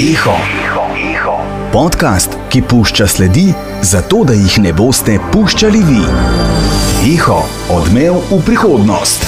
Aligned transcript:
Eho, 0.00 0.32
Eho. 0.96 1.36
Podcast, 1.72 2.32
ki 2.48 2.62
pušča 2.62 3.06
sledi, 3.06 3.52
zato 3.82 4.22
da 4.24 4.32
jih 4.32 4.54
ne 4.64 4.70
boste 4.72 5.18
puščali 5.32 5.82
vi. 5.84 6.00
Eho, 7.10 7.42
odmev 7.68 8.16
v 8.30 8.38
prihodnost. 8.46 9.26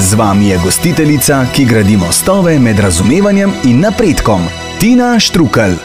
Z 0.00 0.16
vami 0.16 0.48
je 0.48 0.60
gostiteljica, 0.64 1.42
ki 1.52 1.66
gradi 1.68 1.98
mostove 2.00 2.56
med 2.58 2.80
razumevanjem 2.80 3.52
in 3.68 3.84
napredkom, 3.84 4.48
Tina 4.80 5.18
Štrukelj. 5.20 5.76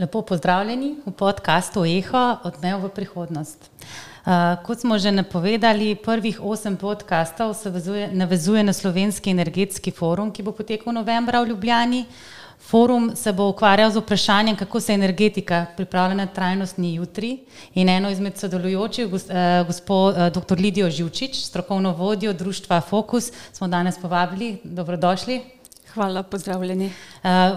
Lepo 0.00 0.24
pozdravljeni 0.24 0.94
v 1.04 1.12
podkastu 1.12 1.84
Eho, 1.84 2.24
odmev 2.48 2.88
v 2.88 2.94
prihodnost. 2.96 3.68
Uh, 4.24 4.56
kot 4.64 4.80
smo 4.80 4.98
že 4.98 5.12
napovedali, 5.12 5.94
prvih 5.94 6.40
osem 6.40 6.76
podkastov 6.76 7.54
se 7.54 7.70
vezuje, 7.70 8.08
navezuje 8.12 8.62
na 8.64 8.72
Slovenski 8.72 9.30
energetski 9.30 9.90
forum, 9.90 10.32
ki 10.32 10.42
bo 10.42 10.52
potekal 10.52 10.94
novembra 10.96 11.42
v 11.42 11.48
Ljubljani. 11.48 12.06
Forum 12.58 13.10
se 13.16 13.32
bo 13.32 13.50
ukvarjal 13.52 13.90
z 13.90 14.00
vprašanjem, 14.00 14.56
kako 14.56 14.80
se 14.80 14.94
energetika 14.94 15.66
pripravlja 15.76 16.14
na 16.16 16.26
trajnostni 16.26 16.94
jutri. 16.94 17.38
In 17.74 17.88
eno 17.88 18.10
izmed 18.10 18.38
sodelujočih, 18.40 19.12
gospod 19.66 20.16
dr. 20.32 20.56
Lidijo 20.56 20.90
Živčič, 20.90 21.44
strokovno 21.44 21.92
vodjo 21.92 22.32
društva 22.32 22.80
Fokus, 22.80 23.28
smo 23.52 23.68
danes 23.68 24.00
povabili. 24.00 24.56
Dobrodošli. 24.64 25.53
Hvala, 25.94 26.22
pozdravljeni. 26.22 26.92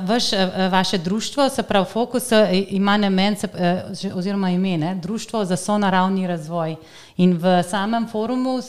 Vaš, 0.06 0.24
vaše 0.72 0.98
društvo, 0.98 1.50
se 1.50 1.64
pravi 1.64 1.86
Fokus, 1.86 2.24
ima 2.70 2.98
namen, 2.98 3.36
oziroma 4.14 4.50
ime, 4.50 4.96
Društvo 4.96 5.46
za 5.46 5.56
sonaravni 5.56 6.28
razvoj. 6.28 6.76
In 7.18 7.34
v 7.34 7.64
samem 7.64 8.08
forumu 8.08 8.60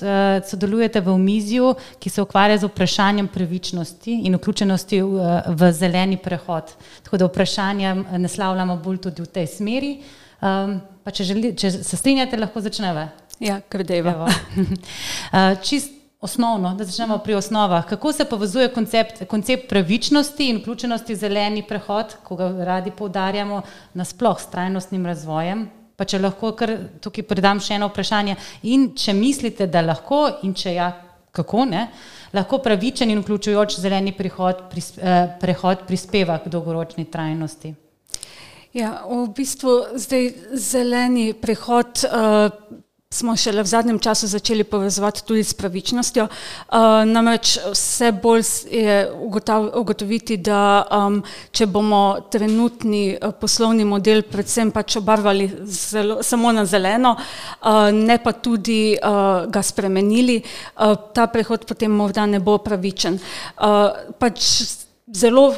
sodelujete 0.50 1.00
v 1.00 1.12
omizju, 1.12 1.74
ki 1.98 2.10
se 2.10 2.22
ukvarja 2.22 2.58
z 2.58 2.64
vprašanjem 2.64 3.28
pravičnosti 3.28 4.20
in 4.24 4.36
vključenosti 4.36 5.02
v 5.46 5.72
zeleni 5.72 6.16
prehod. 6.16 6.72
Tako 7.02 7.16
da 7.16 7.26
vprašanja 7.26 7.94
naslavljamo 7.94 8.76
bolj 8.76 8.98
tudi 8.98 9.22
v 9.22 9.26
tej 9.26 9.46
smeri. 9.46 9.92
Pa 11.04 11.10
če 11.12 11.24
želi, 11.24 11.52
če 11.56 11.70
se 11.70 11.96
strinjate, 11.96 12.36
lahko 12.36 12.60
začneva. 12.60 13.08
Ja, 13.40 13.60
kar 13.68 13.84
deva. 13.84 14.32
Čisto 15.68 15.97
osnovno, 16.20 16.74
da 16.74 16.84
začnemo 16.84 17.18
pri 17.18 17.34
osnovah. 17.34 17.86
Kako 17.86 18.12
se 18.12 18.24
povezuje 18.24 18.68
koncept, 18.74 19.22
koncept 19.28 19.68
pravičnosti 19.68 20.48
in 20.48 20.56
vključenosti 20.58 21.14
v 21.14 21.16
zeleni 21.16 21.62
prehod, 21.62 22.16
ko 22.24 22.36
ga 22.36 22.50
radi 22.64 22.90
poudarjamo, 22.90 23.62
nasploh 23.94 24.40
s 24.40 24.50
trajnostnim 24.50 25.06
razvojem? 25.06 25.68
Pa 25.96 26.04
če 26.04 26.18
lahko 26.18 26.52
kar 26.58 26.76
tukaj 27.02 27.24
predam 27.26 27.60
še 27.60 27.74
eno 27.74 27.88
vprašanje. 27.90 28.36
In 28.70 28.92
če 28.94 29.14
mislite, 29.14 29.66
da 29.66 29.82
lahko, 29.82 30.26
in 30.46 30.54
če 30.54 30.74
ja, 30.74 30.92
kako 31.34 31.64
ne, 31.70 31.88
lahko 32.34 32.58
pravičen 32.62 33.10
in 33.10 33.22
vključujoč 33.22 33.78
zeleni 33.82 34.12
prihod, 34.14 34.68
pris, 34.70 34.92
eh, 34.98 35.26
prehod 35.40 35.86
prispeva 35.86 36.38
k 36.38 36.50
dolgoročni 36.50 37.04
trajnosti? 37.10 37.74
Ja, 38.74 39.02
v 39.06 39.24
bistvu 39.34 39.78
zdaj 39.96 40.30
zeleni 40.54 41.32
prehod. 41.34 42.04
Uh, 42.04 42.84
smo 43.10 43.32
šele 43.36 43.62
v 43.62 43.66
zadnjem 43.66 43.98
času 43.98 44.26
začeli 44.28 44.64
povezovati 44.64 45.24
tudi 45.24 45.44
s 45.44 45.54
pravičnostjo. 45.54 46.26
Uh, 46.28 46.76
namreč 47.08 47.56
vse 47.72 48.12
bolj 48.12 48.42
je 48.70 49.08
ugotoviti, 49.72 50.36
da 50.36 50.84
um, 50.92 51.22
če 51.50 51.66
bomo 51.72 52.18
trenutni 52.28 53.16
uh, 53.16 53.32
poslovni 53.32 53.86
model 53.88 54.20
predvsem 54.28 54.68
pač 54.76 54.98
obarvali 55.00 55.48
zelo, 55.64 56.18
samo 56.22 56.52
na 56.52 56.66
zeleno, 56.68 57.14
uh, 57.16 57.88
ne 57.96 58.18
pa 58.20 58.36
tudi 58.36 58.92
uh, 59.00 59.48
ga 59.48 59.64
spremenili, 59.64 60.42
uh, 60.44 60.92
ta 61.16 61.30
prehod 61.32 61.64
potem 61.64 61.88
morda 61.88 62.28
ne 62.28 62.44
bo 62.44 62.58
pravičen. 62.60 63.16
Uh, 63.56 64.12
pač 64.20 64.52
zelo 65.08 65.48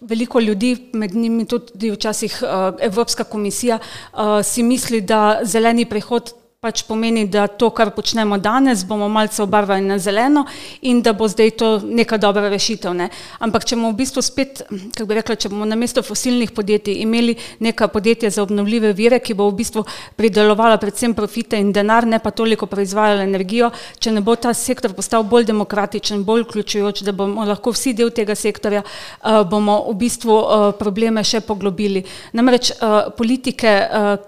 Veliko 0.00 0.40
ljudi, 0.40 0.88
med 0.96 1.12
njimi 1.12 1.44
tudi 1.44 1.90
včasih 1.92 2.38
uh, 2.40 2.78
Evropska 2.80 3.24
komisija, 3.28 3.76
uh, 3.76 4.38
si 4.40 4.62
misli, 4.64 5.02
da 5.04 5.42
zeleni 5.44 5.84
prehod 5.84 6.39
pač 6.60 6.82
pomeni, 6.84 7.22
da 7.24 7.46
to, 7.48 7.70
kar 7.72 7.88
počnemo 7.96 8.36
danes, 8.36 8.82
bomo 8.84 9.06
malce 9.08 9.40
obarvali 9.40 9.80
na 9.80 9.96
zeleno 9.96 10.42
in 10.84 10.98
da 11.00 11.14
bo 11.16 11.24
zdaj 11.24 11.50
to 11.56 11.68
neka 11.80 12.18
dobra 12.20 12.50
rešitev. 12.52 12.92
Ne. 12.98 13.06
Ampak 13.40 13.64
če 13.64 13.78
bomo 13.78 13.94
v 13.94 13.96
bistvu 14.02 14.20
spet, 14.20 14.60
kako 14.68 15.06
bi 15.08 15.16
rekla, 15.16 15.38
če 15.40 15.48
bomo 15.48 15.64
namesto 15.64 16.02
fosilnih 16.04 16.52
podjetij 16.52 16.98
imeli 17.00 17.32
neka 17.64 17.88
podjetja 17.88 18.28
za 18.34 18.44
obnovljive 18.44 18.90
vire, 18.98 19.22
ki 19.24 19.38
bo 19.38 19.46
v 19.48 19.56
bistvu 19.62 19.86
pridelovala 20.20 20.76
predvsem 20.82 21.14
profite 21.16 21.56
in 21.56 21.70
denar, 21.72 22.04
ne 22.04 22.18
pa 22.20 22.28
toliko 22.28 22.68
proizvajala 22.68 23.24
energijo, 23.24 23.72
če 23.96 24.12
ne 24.18 24.20
bo 24.20 24.36
ta 24.36 24.52
sektor 24.52 24.92
postal 24.92 25.24
bolj 25.24 25.48
demokratičen, 25.48 26.26
bolj 26.28 26.44
vključujoč, 26.44 27.00
da 27.08 27.16
bomo 27.16 27.48
lahko 27.48 27.72
vsi 27.72 27.94
del 27.96 28.12
tega 28.12 28.36
sektorja, 28.36 28.84
uh, 28.84 29.40
bomo 29.48 29.78
v 29.88 29.96
bistvu 30.04 30.36
uh, 30.36 30.68
probleme 30.76 31.24
še 31.24 31.40
poglobili. 31.40 32.04
Namreč 32.36 32.74
uh, 32.76 33.00
politike, 33.16 33.74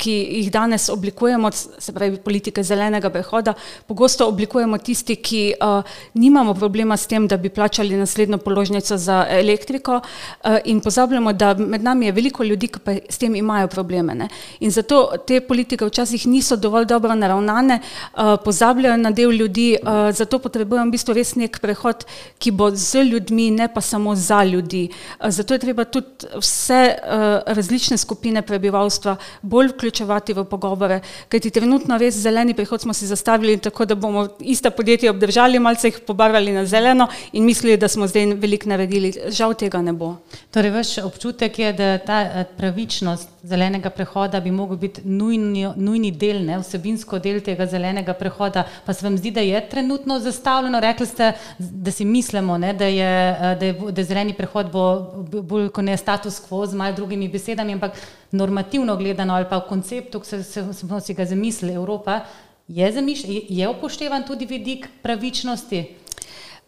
ki 0.00 0.18
jih 0.40 0.50
danes 0.54 0.88
oblikujemo, 0.88 1.52
se 1.52 1.92
pravi 1.92 2.21
politike 2.24 2.62
zelenega 2.62 3.10
prehoda, 3.10 3.54
pogosto 3.86 4.28
oblikujemo 4.28 4.78
tisti, 4.78 5.16
ki 5.16 5.42
uh, 5.54 5.82
nimamo 6.14 6.54
problema 6.54 6.96
s 6.96 7.06
tem, 7.06 7.28
da 7.28 7.36
bi 7.36 7.50
plačali 7.50 7.96
naslednjo 7.96 8.38
položnico 8.38 8.96
za 8.96 9.26
elektriko 9.28 10.00
uh, 10.00 10.56
in 10.64 10.80
pozabljamo, 10.80 11.32
da 11.32 11.54
med 11.54 11.82
nami 11.82 12.06
je 12.06 12.12
veliko 12.12 12.44
ljudi, 12.44 12.68
ki 12.68 12.82
pa 12.84 12.96
s 13.08 13.18
tem 13.18 13.34
imajo 13.36 13.68
probleme. 13.68 14.14
Ne? 14.14 14.28
In 14.60 14.70
zato 14.70 15.04
te 15.26 15.40
politike 15.40 15.86
včasih 15.86 16.26
niso 16.26 16.56
dovolj 16.56 16.86
dobro 16.86 17.14
naravnane, 17.14 17.80
uh, 17.80 18.36
pozabljajo 18.44 18.96
na 18.96 19.10
del 19.10 19.32
ljudi, 19.32 19.76
uh, 19.82 20.10
zato 20.14 20.38
potrebujemo 20.38 20.86
v 20.88 20.96
bistvu 20.96 21.14
res 21.14 21.34
nek 21.36 21.60
prehod, 21.60 22.06
ki 22.38 22.50
bo 22.50 22.70
z 22.70 23.04
ljudmi, 23.10 23.50
ne 23.50 23.68
pa 23.68 23.80
samo 23.80 24.14
za 24.16 24.42
ljudi. 24.44 24.88
Uh, 25.20 25.30
zato 25.30 25.54
je 25.54 25.58
treba 25.58 25.84
tudi 25.84 26.28
vse 26.36 26.82
uh, 26.94 27.54
različne 27.54 27.96
skupine 27.98 28.42
prebivalstva 28.42 29.16
bolj 29.42 29.72
vključevati 29.72 30.32
v 30.32 30.44
pogovore, 30.44 31.00
kajti 31.28 31.50
trenutno 31.50 31.98
res 31.98 32.11
res 32.12 32.22
zeleni 32.22 32.54
prihod 32.54 32.80
smo 32.80 32.92
si 32.92 33.06
zastavili 33.06 33.56
tako, 33.58 33.84
da 33.84 33.94
bomo 33.94 34.28
ista 34.40 34.70
podjetja 34.70 35.10
obdržali, 35.10 35.58
malce 35.58 35.88
jih 35.88 36.00
pobarvali 36.06 36.52
na 36.52 36.66
zeleno 36.66 37.08
in 37.32 37.44
mislili, 37.44 37.76
da 37.76 37.88
smo 37.88 38.06
zdaj 38.06 38.34
veliko 38.34 38.68
naredili. 38.68 39.12
Žal 39.28 39.54
tega 39.54 39.82
ne 39.82 39.92
bo. 39.92 40.16
Torej, 40.50 40.70
vaš 40.70 40.98
občutek 40.98 41.58
je, 41.58 41.72
da 41.72 41.98
ta 41.98 42.20
eh, 42.22 42.44
pravičnost 42.56 43.28
zelenega 43.42 43.90
prehoda 43.90 44.40
bi 44.40 44.50
mogel 44.50 44.76
biti 44.76 45.02
nujni, 45.04 45.66
nujni 45.76 46.12
del, 46.12 46.42
ne, 46.44 46.58
vsebinsko 46.60 47.18
del 47.18 47.40
tega 47.42 47.66
zelenega 47.66 48.14
prehoda, 48.14 48.66
pa 48.86 48.92
se 48.94 49.06
vam 49.06 49.16
zdi, 49.18 49.30
da 49.30 49.40
je 49.40 49.60
trenutno 49.68 50.18
zastavljeno. 50.20 50.80
Rekli 50.80 51.06
ste, 51.06 51.32
da 51.58 51.90
si 51.90 52.04
mislimo, 52.04 52.58
ne, 52.58 52.72
da, 52.72 52.86
je, 52.86 53.12
eh, 53.32 53.54
da, 53.60 53.66
je, 53.66 53.78
da 53.90 54.00
je 54.00 54.08
zeleni 54.08 54.36
prehod 54.36 54.72
bo 54.72 54.84
bolj 55.32 55.70
kot 55.72 55.84
ne 55.84 55.96
status 55.96 56.40
quo 56.44 56.66
z 56.66 56.76
malo 56.76 56.96
drugimi 56.96 57.28
besedami, 57.28 57.72
ampak 57.78 57.96
normativno 58.32 58.96
gledano 58.96 59.34
ali 59.34 59.46
pa 59.48 59.60
v 59.60 59.68
konceptu, 59.68 60.20
ki 60.20 60.42
smo 60.72 61.00
si 61.00 61.14
ga 61.14 61.24
zamislili, 61.24 61.74
Evropa, 61.74 62.20
je, 62.68 62.92
zamišl, 62.92 63.26
je 63.48 63.68
upoštevan 63.68 64.26
tudi 64.26 64.46
vidik 64.46 64.88
pravičnosti. 65.02 66.01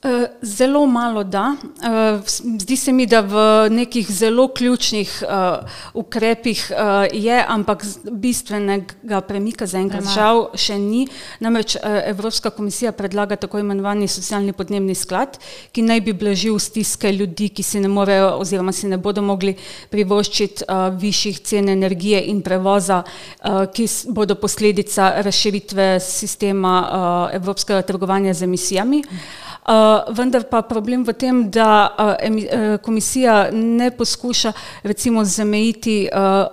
Eh, 0.05 0.27
zelo 0.43 0.87
malo 0.87 1.25
da. 1.25 1.57
Eh, 1.83 2.21
zdi 2.61 2.77
se 2.77 2.93
mi, 2.93 3.07
da 3.07 3.21
v 3.21 3.35
nekih 3.71 4.11
zelo 4.11 4.49
ključnih 4.49 5.23
uh, 5.25 5.69
ukrepih 5.95 6.73
je, 7.13 7.45
ampak 7.49 7.85
bistvenega 8.11 9.21
premika 9.21 9.67
zaenkrat 9.67 10.05
žal 10.15 10.51
še 10.55 10.77
ni. 10.79 11.07
Namreč 11.41 11.77
Evropska 11.83 12.51
komisija 12.51 12.93
predlaga 12.93 13.37
tako 13.37 13.59
imenovani 13.59 14.09
socialni 14.09 14.53
podnebni 14.53 14.95
sklad, 14.95 15.39
ki 15.73 15.83
naj 15.83 16.01
bi 16.05 16.13
blažil 16.13 16.59
stiske 16.59 17.13
ljudi, 17.13 17.49
ki 17.49 17.63
si 17.63 17.81
ne 17.81 17.89
morejo 17.89 18.35
oziroma 18.43 18.73
si 18.73 18.91
ne 18.91 18.99
bodo 18.99 19.23
mogli 19.23 19.57
privoščiti 19.91 20.69
višjih 21.01 21.41
cen 21.41 21.69
energije 21.73 22.21
in 22.29 22.43
prevoza, 22.45 23.03
ki 23.73 23.89
bodo 24.13 24.37
posledica 24.37 25.15
razširitve 25.25 25.89
sistema 26.01 26.77
evropskega 27.33 27.83
trgovanja 27.83 28.35
z 28.35 28.51
emisijami. 28.51 29.05
Uh, 29.05 29.45
Uh, 29.54 29.54
vendar 30.13 30.45
pa 30.51 30.63
problem 30.63 31.05
v 31.05 31.13
tem, 31.17 31.51
da 31.51 32.17
emi, 32.21 32.45
uh, 32.45 32.77
komisija 32.85 33.51
ne 33.53 33.91
poskuša 33.91 34.53
recimo 34.83 35.25
zamejiti 35.25 36.09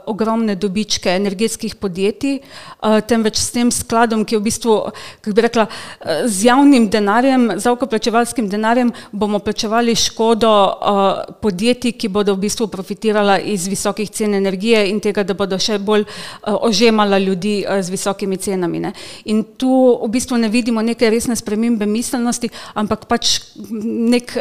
ogromne 0.05 0.55
dobičke 0.55 1.09
energetskih 1.09 1.75
podjetij, 1.75 2.39
temveč 2.81 3.37
s 3.37 3.51
tem 3.53 3.69
skladom, 3.71 4.25
ki 4.25 4.35
je 4.35 4.39
v 4.39 4.45
bistvu, 4.45 4.75
kako 5.21 5.35
bi 5.37 5.45
rekla, 5.45 5.67
uh, 5.67 6.23
z 6.25 6.47
javnim 6.49 6.87
denarjem, 6.89 7.51
z 7.61 7.69
avkoplačevalskim 7.69 8.49
denarjem 8.49 8.91
bomo 9.11 9.39
plačevali 9.39 9.95
škodo 9.95 10.51
uh, 10.51 11.35
podjetij, 11.41 11.93
ki 11.93 12.09
bodo 12.09 12.35
v 12.35 12.47
bistvu 12.47 12.67
profitirala 12.73 13.37
iz 13.39 13.67
visokih 13.69 14.09
cen 14.09 14.33
energije 14.33 14.87
in 14.89 14.99
tega, 14.99 15.23
da 15.23 15.37
bodo 15.37 15.59
še 15.61 15.77
bolj 15.77 16.07
ožemala 16.41 17.19
ljudi 17.21 17.61
z 17.63 17.89
visokimi 17.91 18.37
cenami. 18.37 18.79
Ne. 18.81 18.93
In 19.29 19.43
tu 19.57 19.69
v 20.01 20.09
bistvu 20.11 20.39
ne 20.41 20.49
vidimo 20.49 20.81
neke 20.81 21.09
resne 21.09 21.35
spremembe 21.37 21.85
miselnosti, 21.85 22.49
ampak 22.79 23.05
pač 23.09 23.37
nek, 23.71 24.33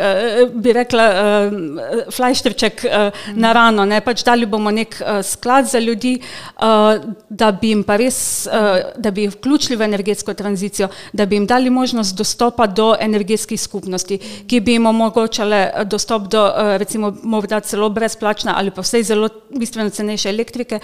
bi 0.55 0.75
rekla, 0.75 1.07
flajštrček 2.15 2.85
na 3.37 3.53
rano. 3.57 3.85
Ne? 3.89 4.01
Pač 4.05 4.25
dali 4.27 4.49
bomo 4.51 4.73
nek 4.75 4.97
sklad 5.27 5.69
za 5.71 5.81
ljudi, 5.83 6.17
da 6.57 7.51
bi 7.53 7.75
jim 7.75 7.85
pa 7.87 7.99
res, 8.01 8.19
da 8.97 9.11
bi 9.11 9.23
jih 9.23 9.35
vključili 9.35 9.77
v 9.77 9.83
energetsko 9.83 10.35
tranzicijo, 10.35 10.89
da 11.13 11.27
bi 11.27 11.37
jim 11.37 11.47
dali 11.47 11.71
možnost 11.71 12.17
dostopa 12.17 12.67
do 12.67 12.95
energetskih 13.01 13.61
skupnosti, 13.61 14.19
ki 14.47 14.61
bi 14.61 14.73
jim 14.73 14.87
omogočale 14.87 15.85
dostop 15.85 16.29
do 16.33 16.45
recimo 16.79 17.15
morda 17.23 17.61
celo 17.61 17.89
brezplačna 17.91 18.55
ali 18.57 18.71
pa 18.71 18.83
vsej 18.83 19.03
zelo 19.03 19.29
bistveno 19.51 19.91
cenejše 19.91 20.29
elektrike. 20.29 20.81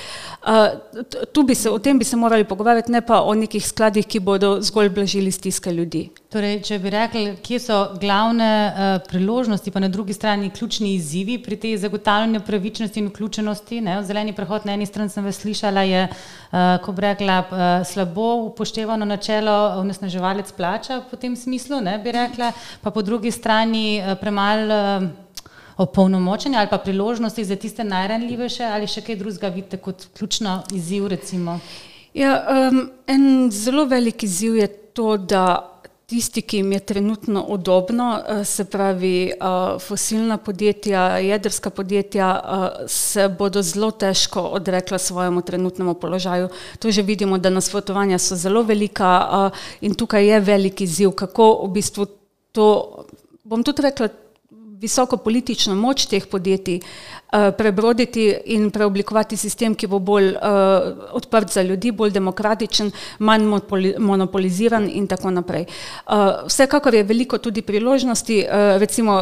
Tu 1.33 1.43
bi 1.43 1.55
se, 1.55 1.71
o 1.71 1.79
tem 1.79 1.99
bi 1.99 2.05
se 2.05 2.17
morali 2.17 2.45
pogovarjati, 2.45 2.93
ne 2.93 3.01
pa 3.01 3.23
o 3.23 3.35
nekih 3.35 3.67
skladih, 3.67 4.07
ki 4.07 4.21
bodo 4.21 4.59
zgolj 4.61 4.89
blažili 4.89 5.33
stiske 5.33 5.73
ljudi. 5.73 6.09
Torej, 6.27 6.57
če 6.67 6.81
bi 6.83 6.91
rekli, 6.91 7.21
kje 7.39 7.59
so 7.63 7.75
glavne 8.03 8.47
uh, 8.67 8.87
priložnosti, 9.07 9.71
pa 9.71 9.79
na 9.79 9.87
drugi 9.87 10.11
strani 10.13 10.49
ključni 10.51 10.97
izzivi 10.97 11.37
pri 11.39 11.55
tej 11.63 11.77
zagotavljanju 11.79 12.41
pravičnosti 12.43 12.99
in 12.99 13.13
vključenosti. 13.13 13.79
Ne? 13.87 14.01
Zeleni 14.03 14.35
prehod 14.35 14.67
na 14.67 14.75
eni 14.75 14.89
strani 14.91 15.13
sem 15.13 15.23
vas 15.25 15.39
slišala, 15.39 15.85
je, 15.87 16.01
uh, 16.11 16.59
ko 16.83 16.95
bi 16.97 17.05
rekla, 17.05 17.37
uh, 17.45 17.61
slabo 17.87 18.25
upoštevano 18.49 19.07
načelo 19.07 19.55
onesnaževalec 19.85 20.51
plača 20.59 20.99
v 21.13 21.21
tem 21.21 21.37
smislu, 21.39 21.79
ne 21.81 21.95
bi 22.03 22.17
rekla, 22.17 22.51
pa 22.83 22.91
po 22.91 23.07
drugi 23.07 23.31
strani 23.31 24.01
uh, 24.01 24.17
premalo 24.19 24.81
uh, 24.97 25.07
opolnomočenja 25.77 26.59
ali 26.59 26.73
pa 26.73 26.79
priložnosti 26.79 27.45
za 27.45 27.57
tiste 27.57 27.85
najranljivejše 27.85 28.65
ali 28.65 28.89
še 28.91 29.05
kaj 29.07 29.21
drugega 29.21 29.53
vidite 29.55 29.79
kot 29.79 30.09
ključno 30.17 30.63
izziv 30.75 31.07
recimo. 31.07 31.61
Ja, 32.17 32.35
um, 32.51 32.89
en 33.07 33.51
zelo 33.53 33.85
velik 33.85 34.23
izziv 34.27 34.57
je 34.57 34.69
to, 34.97 35.17
da 35.17 35.76
tisti, 36.07 36.43
ki 36.43 36.57
jim 36.57 36.73
je 36.73 36.81
trenutno 36.81 37.45
udobno, 37.49 38.23
eh, 38.29 38.45
se 38.45 38.65
pravi 38.65 39.27
eh, 39.27 39.79
fosilna 39.79 40.37
podjetja, 40.37 41.19
jedrska 41.19 41.71
podjetja, 41.71 42.29
eh, 42.45 42.89
se 42.89 43.29
bodo 43.29 43.63
zelo 43.63 43.91
težko 43.91 44.41
odrekla 44.41 44.99
svojemu 44.99 45.43
trenutnemu 45.43 45.95
položaju. 45.95 46.49
To 46.79 46.91
že 46.91 47.03
vidimo, 47.03 47.39
da 47.39 47.51
nasprotovanja 47.51 48.19
so 48.19 48.37
zelo 48.37 48.63
velika 48.63 49.51
in 49.81 49.95
tukaj 49.95 50.27
je 50.27 50.41
veliki 50.41 50.85
izziv, 50.85 51.11
kako 51.11 51.67
v 51.67 51.71
bistvu 51.71 52.07
to, 52.53 53.05
bom 53.45 53.63
tudi 53.63 53.83
rekla, 53.83 54.09
visoko 54.87 55.19
politično 55.21 55.75
moč 55.75 56.07
teh 56.11 56.27
podjetij 56.31 56.81
uh, 56.81 57.51
prebroditi 57.59 58.29
in 58.55 58.71
preoblikovati 58.71 59.37
sistem, 59.37 59.75
ki 59.75 59.91
bo 59.91 59.99
bolj 59.99 60.33
uh, 60.35 61.11
odprt 61.19 61.53
za 61.53 61.63
ljudi, 61.63 61.93
bolj 61.93 62.15
demokratičen, 62.15 62.91
manj 63.19 63.49
monopoliziran 63.99 64.89
in 64.93 65.07
tako 65.11 65.31
naprej. 65.35 65.67
Uh, 66.07 66.47
vsekakor 66.47 66.95
je 66.95 67.05
veliko 67.05 67.39
tudi 67.39 67.63
priložnosti, 67.63 68.37
recimo 68.79 69.17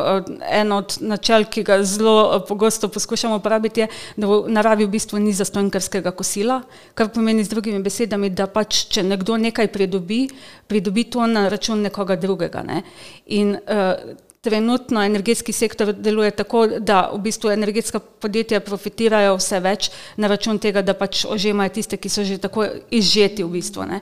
eno 0.51 0.77
od 0.83 0.97
načel, 1.01 1.45
ki 1.51 1.63
ga 1.63 1.79
zelo 1.83 2.41
pogosto 2.49 2.89
poskušamo 2.89 3.37
uporabiti, 3.37 3.81
je, 3.81 3.89
da 4.17 4.27
v 4.27 4.53
naravi 4.53 4.87
v 4.87 4.95
bistvu 4.97 5.19
ni 5.19 5.33
zastonkarskega 5.33 6.13
kosila, 6.17 6.61
kar 6.95 7.09
pomeni 7.15 7.45
z 7.45 7.53
drugimi 7.55 7.83
besedami, 7.83 8.31
da 8.31 8.47
pač, 8.47 8.85
če 8.93 9.03
nekdo 9.07 9.37
nekaj 9.41 9.71
pridobi, 9.73 10.27
pridobi 10.69 11.05
to 11.11 11.27
na 11.27 11.49
račun 11.49 11.83
nekoga 11.85 12.17
drugega. 12.21 12.63
Ne? 12.67 12.83
In, 13.27 13.57
uh, 13.57 14.33
trenutno 14.44 15.02
energetski 15.05 15.52
sektor 15.52 15.93
deluje 15.93 16.31
tako, 16.31 16.67
da 16.67 17.11
v 17.14 17.19
bistvu 17.25 17.50
energetska 17.50 17.99
podjetja 17.99 18.61
profitirajo 18.61 19.38
vse 19.38 19.61
več 19.64 19.88
na 20.20 20.29
račun 20.29 20.58
tega, 20.61 20.82
da 20.85 20.93
pač 20.96 21.25
ožemajo 21.25 21.73
tiste, 21.79 21.96
ki 21.96 22.11
so 22.12 22.25
že 22.25 22.37
tako 22.43 22.67
izžeti 22.93 23.44
v 23.44 23.49
bistvu. 23.56 23.87
Ne. 23.88 24.00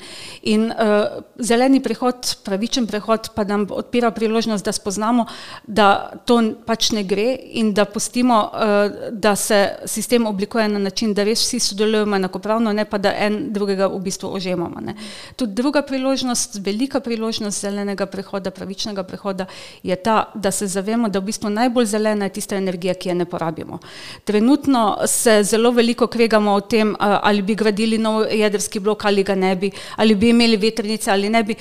In 0.50 0.66
uh, 0.70 1.22
zeleni 1.38 1.78
prehod, 1.82 2.32
pravičen 2.42 2.88
prehod 2.90 3.30
pa 3.36 3.44
nam 3.46 3.68
odpira 3.70 4.10
priložnost, 4.10 4.66
da 4.66 4.74
spoznamo, 4.74 5.28
da 5.66 5.88
to 6.26 6.40
pač 6.66 6.90
ne 6.96 7.04
gre 7.06 7.36
in 7.60 7.70
da 7.74 7.86
pustimo, 7.86 8.40
uh, 8.50 8.98
da 9.12 9.36
se 9.38 9.60
sistem 9.86 10.26
oblikuje 10.26 10.66
na 10.68 10.82
način, 10.82 11.14
da 11.14 11.22
res 11.28 11.46
vsi 11.46 11.60
sodelujemo 11.68 12.18
enakopravno, 12.18 12.74
ne 12.74 12.84
pa 12.84 12.98
da 12.98 13.14
en 13.14 13.52
drugega 13.54 13.86
v 13.94 14.02
bistvu 14.02 14.32
ožemamo. 14.34 14.82
Ne. 14.82 14.96
Tudi 15.36 15.54
druga 15.54 15.84
priložnost, 15.86 16.58
velika 16.66 17.00
priložnost 17.00 17.62
zelenega 17.62 18.06
prehoda, 18.10 18.50
pravičnega 18.50 19.06
prehoda 19.06 19.46
je 19.82 19.96
ta, 19.96 20.31
da 20.34 20.50
se 20.50 20.66
zavemo, 20.66 21.08
da 21.08 21.18
v 21.18 21.24
bistvu 21.30 21.50
najbolj 21.50 21.86
zelena 21.86 22.24
je 22.24 22.32
tista 22.38 22.56
energija, 22.56 22.94
ki 22.94 23.08
je 23.08 23.14
ne 23.14 23.24
porabimo. 23.24 23.78
Trenutno 24.24 24.98
se 25.06 25.42
zelo 25.44 25.70
veliko 25.70 26.06
kvegamo 26.06 26.52
o 26.52 26.60
tem, 26.60 26.94
ali 26.98 27.42
bi 27.42 27.54
gradili 27.54 27.98
nov 27.98 28.24
jedrski 28.30 28.80
blok 28.80 29.04
ali 29.04 29.22
ga 29.22 29.34
ne 29.34 29.56
bi, 29.56 29.70
ali 29.96 30.14
bi 30.14 30.28
imeli 30.28 30.56
vetrnice 30.56 31.10
ali 31.10 31.28
ne 31.28 31.42
bi. 31.42 31.54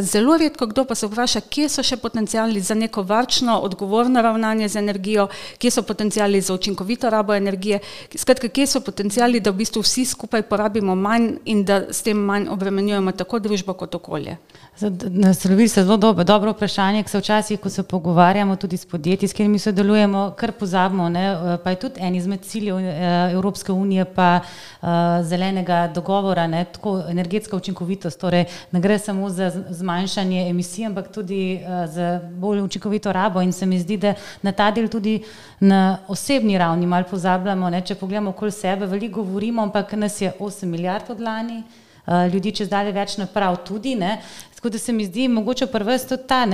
Zelo 0.00 0.36
redko 0.36 0.66
kdo 0.66 0.84
pa 0.84 0.94
se 0.94 1.06
vpraša, 1.06 1.40
kje 1.40 1.68
so 1.68 1.82
še 1.82 1.96
potencijali 1.96 2.60
za 2.60 2.74
neko 2.74 3.02
varčno, 3.02 3.58
odgovorno 3.58 4.22
ravnanje 4.22 4.68
z 4.68 4.76
energijo, 4.76 5.28
kje 5.58 5.70
so 5.70 5.82
potencijali 5.82 6.40
za 6.40 6.54
učinkovito 6.54 7.10
rabo 7.10 7.34
energije, 7.34 7.78
skratka, 8.16 8.48
kje 8.48 8.66
so 8.66 8.80
potencijali, 8.80 9.40
da 9.40 9.50
v 9.50 9.62
bistvu 9.62 9.82
vsi 9.82 10.04
skupaj 10.04 10.42
porabimo 10.42 10.94
manj 10.94 11.32
in 11.44 11.64
da 11.64 11.82
s 11.92 12.02
tem 12.02 12.18
manj 12.18 12.48
obremenjujemo 12.48 13.12
tako 13.12 13.38
družbo 13.38 13.74
kot 13.74 13.94
okolje. 13.94 14.36
Naslovili 14.80 15.68
ste 15.68 15.84
zelo 15.84 15.96
dobro, 15.96 16.24
dobro 16.24 16.50
vprašanje, 16.50 17.02
ki 17.02 17.10
se 17.10 17.18
včasih, 17.18 17.60
ko 17.60 17.70
se 17.70 17.82
pogovarjamo 17.82 18.56
tudi 18.56 18.76
s 18.76 18.86
podjetji, 18.86 19.28
s 19.28 19.32
katerimi 19.32 19.58
sodelujemo, 19.58 20.32
kar 20.36 20.52
pozabimo. 20.52 21.08
Ne? 21.08 21.58
Pa 21.64 21.70
je 21.70 21.76
tudi 21.76 22.00
en 22.00 22.14
izmed 22.14 22.40
ciljev 22.40 22.78
eh, 22.78 23.32
Evropske 23.32 23.72
unije, 23.72 24.04
pa 24.04 24.40
uh, 24.40 24.88
zelenega 25.22 25.92
dogovora, 25.94 26.46
ne? 26.46 26.64
tako 26.64 27.02
energetska 27.08 27.56
učinkovitost. 27.56 28.20
Torej, 28.20 28.44
ne 28.72 28.80
gre 28.80 28.98
samo 28.98 29.30
za 29.30 29.50
zmanjšanje 29.70 30.48
emisij, 30.48 30.86
ampak 30.86 31.12
tudi 31.12 31.60
uh, 31.60 31.92
za 31.92 32.20
bolj 32.32 32.60
učinkovito 32.60 33.12
rabo. 33.12 33.42
In 33.42 33.52
se 33.52 33.66
mi 33.66 33.78
zdi, 33.80 33.96
da 33.96 34.14
na 34.42 34.52
ta 34.52 34.70
del 34.70 34.88
tudi 34.88 35.22
na 35.60 35.98
osebni 36.08 36.58
ravni 36.58 36.86
malo 36.86 37.04
pozabljamo. 37.10 37.70
Ne? 37.70 37.84
Če 37.84 37.94
pogledamo 37.94 38.30
okoli 38.30 38.50
sebe, 38.50 38.86
veliko 38.86 39.22
govorimo, 39.22 39.62
ampak 39.62 39.92
nas 39.92 40.20
je 40.20 40.32
8 40.40 40.64
milijard 40.64 41.10
od 41.10 41.20
lani. 41.20 41.62
Eh, 42.06 42.28
ljudi 42.28 42.50
čez 42.52 42.68
dalje 42.68 42.92
več 42.92 43.14
naprav 43.20 43.60
tudi. 43.66 43.94
Ne. 43.94 44.16
Tako 44.62 44.70
da 44.70 44.78
se 44.78 44.92
mi 44.92 45.04
zdi, 45.04 45.28
mogoče 45.28 45.66
prvo 45.66 45.90
je 45.90 45.98
tudi 46.08 46.22
ta, 46.26 46.46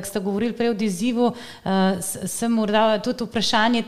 ki 0.00 0.08
ste 0.08 0.20
govorili 0.20 0.54
prej 0.56 0.70
o 0.70 0.76
izzivu, 0.80 1.26
eh, 1.64 2.00
sem 2.26 2.52
morda 2.52 2.98
tudi 2.98 3.24
vprašanje, 3.24 3.82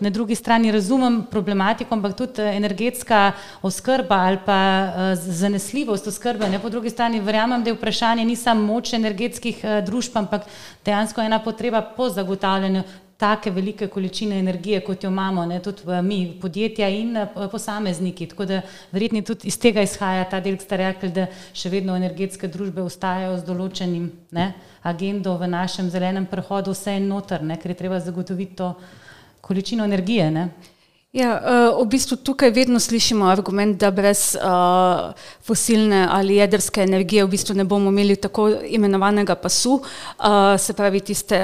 na 0.00 0.10
drugi 0.10 0.34
strani 0.34 0.72
razumem 0.72 1.22
problematiko, 1.30 1.94
ampak 1.94 2.16
tudi 2.16 2.42
energetska 2.42 3.32
oskrba 3.62 4.16
ali 4.16 4.38
pa 4.46 4.58
eh, 4.58 5.14
zanesljivost 5.14 6.06
oskrbe. 6.06 6.48
Ne. 6.48 6.58
Po 6.58 6.68
drugi 6.68 6.90
strani 6.90 7.20
verjamem, 7.20 7.62
da 7.62 7.70
je 7.70 7.74
vprašanje 7.74 8.24
ni 8.24 8.36
samo 8.36 8.66
moč 8.66 8.92
energetskih 8.92 9.62
družb, 9.86 10.16
ampak 10.16 10.50
dejansko 10.84 11.22
ena 11.22 11.38
potreba 11.38 11.82
po 11.82 12.10
zagotavljanju 12.10 12.82
take 13.18 13.50
velike 13.50 13.88
količine 13.90 14.38
energije, 14.38 14.80
kot 14.86 15.04
jo 15.04 15.10
imamo, 15.10 15.46
ne, 15.46 15.58
tudi 15.62 15.82
mi, 16.02 16.38
podjetja 16.40 16.88
in 16.88 17.16
eh, 17.16 17.26
posamezniki. 17.50 18.28
Tako 18.30 18.44
da 18.44 18.60
verjetno 18.92 19.22
tudi 19.22 19.48
iz 19.50 19.58
tega 19.58 19.82
izhaja 19.82 20.24
ta 20.30 20.40
del, 20.40 20.56
ki 20.56 20.64
ste 20.64 20.78
rekli, 20.78 21.10
da 21.10 21.26
še 21.52 21.72
vedno 21.72 21.96
energetske 21.98 22.48
družbe 22.48 22.84
ustajajo 22.86 23.36
z 23.40 23.46
določenim 23.48 24.06
ne, 24.38 24.52
agendo 24.86 25.34
v 25.38 25.50
našem 25.50 25.90
zelenem 25.90 26.30
prehodu, 26.30 26.70
vse 26.76 26.94
je 26.94 27.04
noter, 27.08 27.42
ne, 27.42 27.58
ker 27.58 27.74
je 27.74 27.80
treba 27.82 27.98
zagotoviti 28.00 28.54
to 28.62 28.72
količino 29.42 29.84
energije. 29.84 30.30
Ne. 30.30 30.48
Ja, 31.08 31.40
eh, 31.40 31.72
v 31.72 31.86
bistvu 31.88 32.18
tukaj 32.20 32.50
vedno 32.52 32.76
slišimo 32.76 33.24
argument, 33.32 33.78
da 33.80 33.88
brez 33.90 34.36
uh, 34.36 35.14
fosilne 35.40 36.02
ali 36.04 36.34
jedrske 36.36 36.82
energije 36.84 37.24
v 37.24 37.30
bistvu 37.32 37.54
ne 37.56 37.64
bomo 37.64 37.88
imeli 37.88 38.16
tako 38.20 38.50
imenovanega 38.68 39.32
pasu, 39.34 39.78
uh, 39.80 40.58
se 40.60 40.74
pravi 40.76 41.00
tiste 41.00 41.38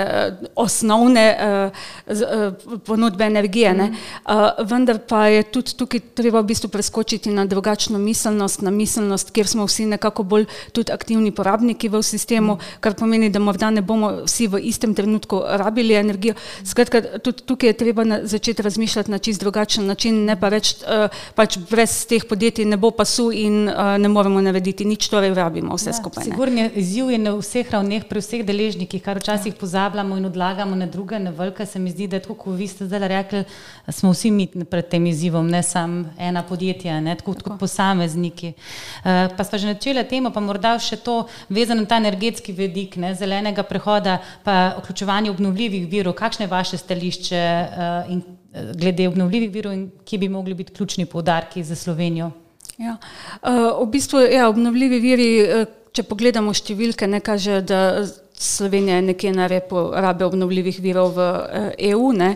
osnovne 0.54 1.25
uh, 1.33 2.76
ponudbe 2.85 3.25
energije. 3.25 3.73
Mm. 3.73 3.97
Uh, 4.28 4.68
vendar 4.68 4.99
pa 5.09 5.28
je 5.33 5.42
tudi 5.42 5.73
tukaj 5.80 6.00
treba 6.14 6.42
v 6.44 6.50
bistvu 6.52 6.68
preskočiti 6.68 7.33
na 7.33 7.47
drugačno 7.49 7.99
miselnost, 7.99 8.61
na 8.61 8.71
miselnost, 8.71 9.33
kjer 9.33 9.49
smo 9.49 9.64
vsi 9.64 9.87
nekako 9.87 10.28
bolj 10.28 10.44
tudi 10.76 10.92
aktivni 10.92 11.33
porabniki 11.33 11.88
v 11.88 12.02
sistemu, 12.02 12.59
mm. 12.61 12.76
kar 12.85 12.99
pomeni, 13.00 13.33
da 13.33 13.40
morda 13.40 13.73
ne 13.73 13.80
bomo 13.80 14.12
vsi 14.28 14.47
v 14.47 14.61
istem 14.68 14.92
trenutku 14.94 15.40
rabili 15.56 15.97
energijo. 15.97 16.37
Skratka, 16.64 17.00
tudi 17.25 17.49
tukaj 17.49 17.73
je 17.73 17.80
treba 17.80 18.04
na, 18.04 18.21
začeti 18.28 18.62
razmišljati 18.62 19.11
na 19.11 19.18
čist 19.18 19.40
drugačen 19.40 19.54
drugačen 19.55 19.87
način, 19.87 20.25
ne 20.27 20.35
pa 20.41 20.49
več, 20.51 20.75
uh, 20.83 21.07
pač 21.39 21.59
brez 21.71 21.93
teh 22.11 22.25
podjetij 22.27 22.67
ne 22.67 22.77
bo 22.77 22.91
pasu 22.91 23.29
in 23.31 23.69
uh, 23.69 23.95
ne 24.03 24.09
moremo 24.11 24.41
narediti 24.43 24.85
nič, 24.85 25.07
torej 25.09 25.31
rabimo 25.35 25.77
vse 25.79 25.93
ja, 25.93 25.95
skupaj. 25.95 26.27
Sigurno 26.27 26.67
izziv 26.75 27.13
je 27.15 27.21
na 27.23 27.37
vseh 27.39 27.71
ravneh, 27.71 28.03
pri 28.11 28.19
vseh 28.19 28.43
deležnikih, 28.47 29.03
kar 29.05 29.21
včasih 29.23 29.55
ja. 29.55 29.59
pozabljamo 29.61 30.19
in 30.19 30.27
odlagamo 30.27 30.75
na 30.75 30.89
druge, 30.91 31.21
na 31.23 31.31
velike, 31.31 31.67
se 31.67 31.79
mi 31.79 31.93
zdi, 31.95 32.09
da 32.11 32.19
tako, 32.19 32.35
kot 32.35 32.59
vi 32.59 32.67
ste 32.67 32.89
zdaj 32.91 33.09
rekli, 33.09 33.45
smo 33.89 34.11
vsi 34.11 34.35
mi 34.35 34.49
pred 34.49 34.91
tem 34.91 35.07
izzivom, 35.07 35.47
ne 35.47 35.63
samo 35.63 36.11
ena 36.19 36.43
podjetja, 36.43 36.99
ne 37.01 37.15
tako, 37.15 37.37
tako. 37.39 37.55
kot 37.55 37.63
posamezniki. 37.63 38.55
Uh, 39.05 39.31
pa 39.37 39.47
smo 39.47 39.59
že 39.59 39.71
načeli 39.71 40.03
temo, 40.11 40.35
pa 40.35 40.43
morda 40.43 40.75
še 40.83 40.99
to 40.99 41.29
vezano 41.49 41.85
na 41.85 41.91
ta 41.91 42.03
energetski 42.03 42.53
vedik, 42.53 42.99
ne, 42.99 43.15
zelenega 43.15 43.63
prehoda, 43.63 44.19
pa 44.43 44.75
vključevanje 44.81 45.31
obnovljivih 45.31 45.87
virov, 45.91 46.19
kakšne 46.19 46.49
je 46.49 46.57
vaše 46.59 46.81
stališče 46.81 47.45
uh, 47.45 48.11
in 48.11 48.25
glede 48.55 49.09
obnovljivih 49.09 49.51
virov 49.51 49.73
in 49.73 49.91
kje 50.05 50.19
bi 50.19 50.29
mogli 50.29 50.55
biti 50.55 50.73
ključni 50.73 51.07
poudarki 51.07 51.65
za 51.65 51.75
Slovenijo? 51.75 52.31
Ja. 52.79 52.97
Uh, 53.43 53.83
v 53.83 53.91
bistvu, 53.91 54.21
ja, 54.21 54.49
obnovljivi 54.49 55.01
viri, 55.01 55.31
uh, 55.43 55.67
če 55.95 56.03
pogledamo 56.03 56.55
številke, 56.55 57.07
ne 57.07 57.21
kaže, 57.23 57.61
da 57.63 58.03
Slovenija 58.38 58.97
je 58.97 59.03
nekje 59.03 59.33
na 59.33 59.47
repu 59.47 59.91
rabe 59.95 60.25
obnovljivih 60.25 60.81
virov 60.81 61.12
v 61.14 61.26
EU, 61.79 62.12
ne, 62.12 62.35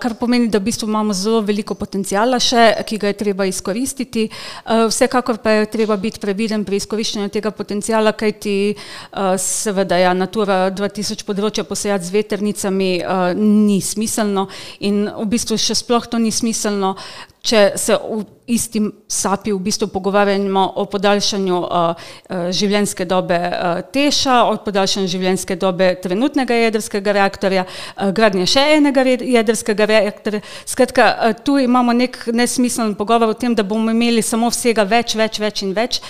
kar 0.00 0.14
pomeni, 0.20 0.50
da 0.52 0.60
v 0.60 0.68
bistvu 0.68 0.88
imamo 0.88 1.14
zelo 1.16 1.40
veliko 1.40 1.74
potencijala 1.74 2.36
še, 2.40 2.84
ki 2.86 2.98
ga 3.00 3.08
je 3.08 3.16
treba 3.16 3.46
izkoristiti. 3.48 4.26
Vsekakor 4.66 5.40
pa 5.42 5.56
je 5.56 5.70
treba 5.72 5.96
biti 5.96 6.20
previden 6.20 6.64
pri 6.68 6.76
izkoriščanju 6.76 7.32
tega 7.32 7.50
potencijala, 7.50 8.12
kajti 8.12 8.76
seveda 9.40 9.96
ja, 9.96 10.12
Natura 10.12 10.68
2000 10.70 11.24
področja 11.24 11.64
posejati 11.64 12.04
z 12.04 12.14
veternicami 12.14 12.90
ni 13.38 13.80
smiselno 13.80 14.48
in 14.84 15.06
v 15.08 15.26
bistvu 15.32 15.56
še 15.56 15.78
sploh 15.78 16.04
to 16.04 16.20
ni 16.20 16.30
smiselno, 16.34 16.96
če 17.42 17.72
se 17.76 17.96
v 17.96 18.24
istim 18.48 18.92
sapi 19.08 19.52
v 19.52 19.60
bistvu 19.60 19.88
pogovarjamo 19.92 20.62
o 20.80 20.84
podaljšanju 20.88 21.58
uh, 21.58 22.06
življenjske 22.50 23.04
dobe 23.04 23.36
uh, 23.36 23.80
teša, 23.92 24.38
o 24.48 24.56
podaljšanju 24.64 25.10
življenjske 25.12 25.56
dobe 25.60 25.90
trenutnega 26.02 26.56
jedrskega 26.56 27.12
reaktorja, 27.18 27.64
gradnje 28.16 28.46
še 28.48 28.64
enega 28.78 29.04
jedrskega 29.04 29.86
reaktorja. 29.88 30.40
Skratka, 30.68 31.08
tu 31.44 31.58
imamo 31.60 31.92
nek 31.92 32.18
nesmiselen 32.32 32.94
pogovor 32.98 33.34
o 33.34 33.36
tem, 33.36 33.54
da 33.54 33.62
bomo 33.66 33.92
imeli 33.92 34.22
samo 34.24 34.48
vsega 34.52 34.84
več, 34.88 35.14
več, 35.18 35.40
več 35.42 35.62
in 35.66 35.74
več 35.76 36.00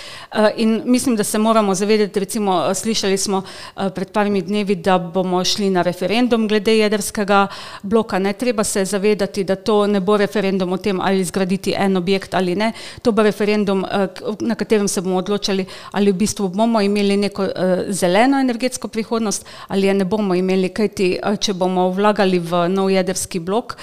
in 0.57 0.79
mislim, 0.85 1.17
da 1.19 1.23
se 1.23 1.39
moramo 1.39 1.75
zavedati, 1.75 2.23
recimo 2.23 2.61
slišali 2.75 3.17
smo 3.17 3.41
pred 3.75 4.13
parimi 4.15 4.41
dnevi, 4.45 4.79
da 4.83 4.97
bomo 4.99 5.43
šli 5.43 5.69
na 5.73 5.83
referendum 5.85 6.47
glede 6.47 6.77
jedrskega 6.77 7.45
bloka. 7.83 8.19
Ne 8.19 8.33
treba 8.33 8.63
se 8.63 8.85
zavedati, 8.85 9.43
da 9.43 9.55
to 9.55 9.87
ne 9.87 9.99
bo 9.99 10.17
referendum 10.17 10.73
o 10.73 10.77
tem, 10.77 11.01
ali 11.01 11.18
zgraditi 11.23 11.73
en 11.77 11.97
objekt 11.97 12.33
ali 12.33 12.55
ne. 12.55 12.71
To 13.01 13.11
bo 13.11 13.23
referendum, 13.23 13.85
eh, 13.85 14.07
na 14.39 14.55
katerem 14.55 14.87
se 14.87 15.01
bomo 15.01 15.17
odločali, 15.17 15.65
ali 15.91 16.11
v 16.11 16.15
bistvu 16.15 16.49
bomo 16.49 16.81
imeli 16.81 17.17
neko 17.17 17.43
eh, 17.43 17.85
zeleno 17.89 18.39
energetsko 18.39 18.87
prihodnost 18.87 19.45
ali 19.67 19.87
je 19.87 19.93
ne 19.93 20.05
bomo 20.05 20.35
imeli, 20.35 20.69
kajti 20.69 21.19
eh, 21.23 21.37
če 21.37 21.53
bomo 21.53 21.89
vlagali 21.91 22.39
v 22.39 22.67
nov 22.69 22.89
jedrski 22.91 23.39
blok, 23.39 23.77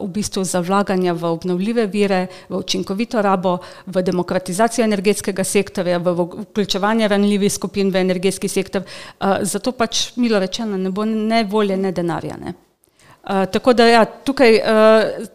v 0.00 0.08
bistvu 0.12 0.44
za 0.44 0.60
vlaganja 0.60 1.12
v 1.12 1.24
obnovljive 1.24 1.86
vire, 1.86 2.26
v 2.48 2.58
učinkovito 2.58 3.22
rabo, 3.22 3.58
v 3.86 4.02
demokratizacijo 4.02 4.84
energetskega 4.84 5.44
sektorja, 5.44 5.98
v 5.98 6.14
vključevanje 6.50 7.08
ranljivih 7.08 7.52
skupin 7.52 7.90
v 7.90 8.02
energetski 8.02 8.48
sektor, 8.48 8.82
zato 9.42 9.72
pač 9.72 10.16
milo 10.16 10.38
rečeno 10.38 10.76
ne 10.76 10.90
bo 10.90 11.04
ne 11.04 11.44
volje, 11.44 11.76
ne 11.76 11.92
denarja. 11.92 12.36
Ne. 12.36 12.65
Uh, 13.26 13.44
tako 13.52 13.72
da 13.72 13.86
ja, 13.86 14.04
tukaj 14.04 14.54
uh, 14.54 14.62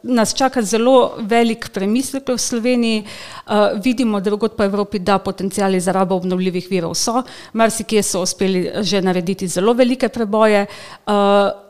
nas 0.04 0.34
čaka 0.34 0.62
zelo 0.62 1.16
velik 1.20 1.70
premislek 1.74 2.30
v 2.30 2.38
Sloveniji. 2.38 3.04
Uh, 3.04 3.54
vidimo, 3.84 4.20
da 4.20 4.32
drugot 4.32 4.56
po 4.58 4.64
Evropi, 4.64 5.00
da 5.00 5.18
potencijali 5.20 5.80
za 5.80 5.92
rabo 5.92 6.16
obnovljivih 6.16 6.68
virov 6.70 6.94
so, 6.96 7.24
marsikje 7.54 8.04
so 8.04 8.22
uspeli 8.22 8.70
že 8.80 9.02
narediti 9.02 9.48
zelo 9.48 9.74
velike 9.74 10.10
preboje, 10.10 10.66
uh, 10.66 11.14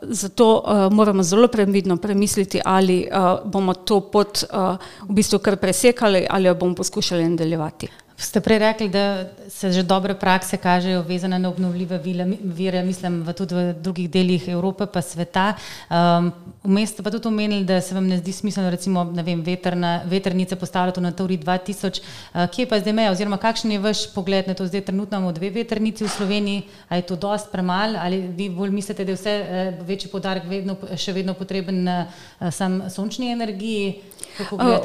zato 0.01 0.61
uh, 0.61 0.93
moramo 0.93 1.23
zelo 1.23 1.47
previdno 1.47 1.97
premisliti, 1.97 2.61
ali 2.65 3.07
uh, 3.09 3.41
bomo 3.45 3.73
to 3.73 3.99
pot 4.11 4.43
uh, 4.43 4.77
v 5.09 5.13
bistvu 5.13 5.39
kar 5.39 5.57
presekali 5.57 6.27
ali 6.29 6.47
jo 6.47 6.55
bomo 6.55 6.75
poskušali 6.75 7.29
nadaljevati. 7.29 7.87
Ste 8.21 8.37
prej 8.41 8.59
rekli, 8.59 8.85
da 8.89 9.25
se 9.49 9.71
že 9.71 9.83
dobre 9.83 10.13
prakse 10.13 10.57
kažejo 10.57 11.01
vezane 11.01 11.39
na 11.39 11.49
obnovljive 11.49 11.97
vire, 12.43 12.83
mislim, 12.83 13.23
v 13.25 13.33
tudi 13.33 13.55
v 13.55 13.73
drugih 13.73 14.09
delih 14.09 14.47
Evrope 14.47 14.85
pa 14.85 15.01
sveta. 15.01 15.55
Um, 15.89 16.29
Vmes 16.63 16.93
ste 16.93 17.01
pa 17.01 17.09
tudi 17.09 17.25
omenili, 17.27 17.65
da 17.65 17.81
se 17.81 17.95
vam 17.95 18.05
ne 18.05 18.19
zdi 18.21 18.31
smiselno, 18.31 18.69
recimo, 18.69 19.03
ne 19.03 19.23
vem, 19.25 19.41
veterna, 19.41 20.01
veternice 20.05 20.55
postavljati 20.55 21.01
na 21.01 21.11
Tauri 21.11 21.37
2000. 21.37 22.01
Uh, 22.33 22.45
kje 22.53 22.67
pa 22.69 22.79
zdaj 22.79 22.93
meja, 22.93 23.11
oziroma 23.11 23.41
kakšen 23.41 23.71
je 23.71 23.79
vaš 23.81 24.05
pogled 24.13 24.47
na 24.47 24.53
to? 24.53 24.67
Zdaj 24.67 24.85
trenutno 24.85 25.17
imamo 25.17 25.31
dve 25.31 25.49
veternici 25.49 26.05
v 26.05 26.09
Sloveniji, 26.09 26.61
ali 26.89 27.01
je 27.01 27.07
to 27.09 27.15
dost 27.15 27.49
premalo, 27.51 27.97
ali 27.97 28.21
vi 28.21 28.49
bolj 28.49 28.69
mislite, 28.69 29.05
da 29.05 29.11
je 29.11 29.17
vse 29.17 29.35
uh, 29.41 29.87
večji 29.87 30.11
podarek 30.13 30.45
vedno, 30.45 30.77
še 30.95 31.17
vedno 31.17 31.33
potreben 31.33 31.83
na 31.83 32.05
uh, 32.05 32.53
sam 32.53 32.83
sončni 32.89 33.31
energiji? 33.33 34.11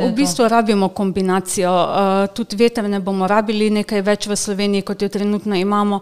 V 0.01 0.13
bistvu 0.13 0.49
rabimo 0.49 0.89
kombinacijo. 0.89 1.71
Tudi 2.35 2.57
veterne 2.57 3.01
bomo 3.01 3.26
rabili 3.27 3.71
nekaj 3.71 4.03
več 4.03 4.27
v 4.27 4.37
Sloveniji, 4.37 4.83
kot 4.83 5.03
jo 5.03 5.09
trenutno 5.09 5.57
imamo, 5.57 6.01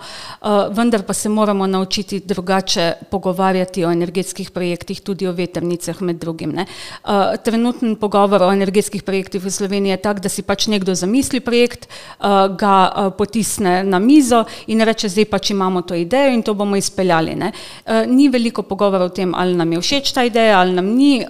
vendar 0.77 1.03
pa 1.03 1.13
se 1.13 1.29
moramo 1.29 1.67
naučiti 1.67 2.21
drugače 2.21 2.93
pogovarjati 3.11 3.85
o 3.85 3.91
energetskih 3.93 4.51
projektih, 4.51 5.01
tudi 5.01 5.27
o 5.27 5.33
veternicah 5.33 6.03
med 6.03 6.17
drugim. 6.17 6.53
Ne. 6.53 6.67
Trenutni 7.45 7.97
pogovor 7.97 8.43
o 8.43 8.53
energetskih 8.53 9.03
projektih 9.03 9.43
v 9.45 9.51
Sloveniji 9.51 9.97
je 9.97 10.03
tak, 10.03 10.21
da 10.21 10.29
si 10.29 10.43
pač 10.43 10.67
nekdo 10.69 10.95
zamisli 10.95 11.41
projekt, 11.41 11.89
ga 12.59 13.11
potisne 13.19 13.83
na 13.85 13.99
mizo 13.99 14.45
in 14.67 14.81
reče, 14.85 15.09
zdaj 15.09 15.25
pač 15.31 15.51
imamo 15.51 15.83
to 15.83 15.95
idejo 15.95 16.33
in 16.35 16.43
to 16.43 16.55
bomo 16.55 16.77
izpeljali. 16.77 17.35
Ne. 17.35 17.53
Ni 18.07 18.29
veliko 18.29 18.63
pogovora 18.63 19.05
o 19.05 19.13
tem, 19.15 19.35
ali 19.35 19.57
nam 19.57 19.73
je 19.73 19.81
všeč 19.81 20.13
ta 20.13 20.25
ideja, 20.25 20.61
ali 20.61 20.73
nam 20.75 20.87
ni. 20.95 21.25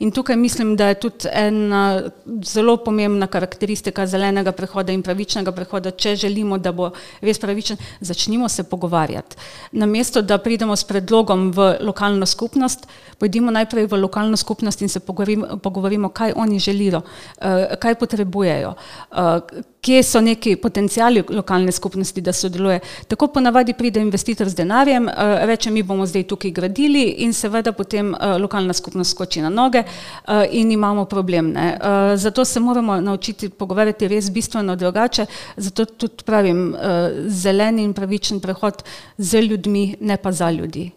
In 0.00 0.12
tukaj 0.12 0.36
mislim, 0.36 0.76
da 0.76 0.88
je 0.88 1.00
tudi 1.00 1.28
ena 1.32 2.02
zelo 2.44 2.76
pomembna 2.76 3.26
karakteristika 3.26 4.06
zelenega 4.06 4.52
prehoda 4.52 4.92
in 4.92 5.02
pravičnega 5.06 5.54
prehoda. 5.54 5.90
Če 5.90 6.16
želimo, 6.26 6.58
da 6.58 6.72
bo 6.76 6.90
res 7.22 7.38
pravičen, 7.42 7.78
začnimo 8.00 8.48
se 8.48 8.66
pogovarjati. 8.66 9.38
Namesto, 9.72 10.22
da 10.22 10.38
pridemo 10.42 10.76
s 10.76 10.84
predlogom 10.84 11.50
v 11.54 11.70
lokalno 11.86 12.26
skupnost, 12.26 12.88
pojdimo 13.18 13.54
najprej 13.54 13.86
v 13.86 14.02
lokalno 14.02 14.36
skupnost 14.36 14.82
in 14.82 14.92
se 14.92 15.00
pogovorimo, 15.00 15.58
pogovorimo 15.62 16.08
kaj 16.08 16.34
oni 16.36 16.58
želijo, 16.58 17.02
eh, 17.38 17.76
kaj 17.80 17.94
potrebujejo, 18.02 18.74
eh, 18.74 19.62
kje 19.86 20.02
so 20.02 20.20
neki 20.20 20.56
potencijali 20.56 21.22
lokalne 21.30 21.72
skupnosti, 21.72 22.20
da 22.20 22.32
sodeluje. 22.32 22.80
Tako 23.08 23.26
ponavadi 23.26 23.72
pride 23.72 24.00
investitor 24.00 24.48
z 24.48 24.54
denarjem, 24.54 25.08
eh, 25.08 25.12
reče, 25.46 25.70
mi 25.70 25.82
bomo 25.82 26.06
zdaj 26.06 26.22
tukaj 26.22 26.50
gradili 26.50 27.02
in 27.22 27.32
seveda 27.32 27.72
potem 27.72 28.14
lokalna 28.40 28.72
skupnost 28.72 29.10
skoči 29.10 29.40
na 29.40 29.48
noge 29.50 29.82
in 30.50 30.72
imamo 30.72 31.04
problem. 31.04 31.52
Ne. 31.52 31.78
Zato 32.16 32.44
se 32.44 32.60
moramo 32.60 33.00
naučiti 33.00 33.48
pogovarjati 33.48 34.08
res 34.08 34.30
bistveno 34.30 34.76
drugače, 34.76 35.26
zato 35.56 35.84
tudi 35.84 36.24
pravim, 36.24 36.76
zeleni 37.28 37.84
in 37.84 37.92
pravičen 37.94 38.40
prehod 38.40 38.82
z 39.18 39.40
ljudmi, 39.40 39.96
ne 40.00 40.16
pa 40.16 40.32
za 40.32 40.50
ljudi. 40.50 40.90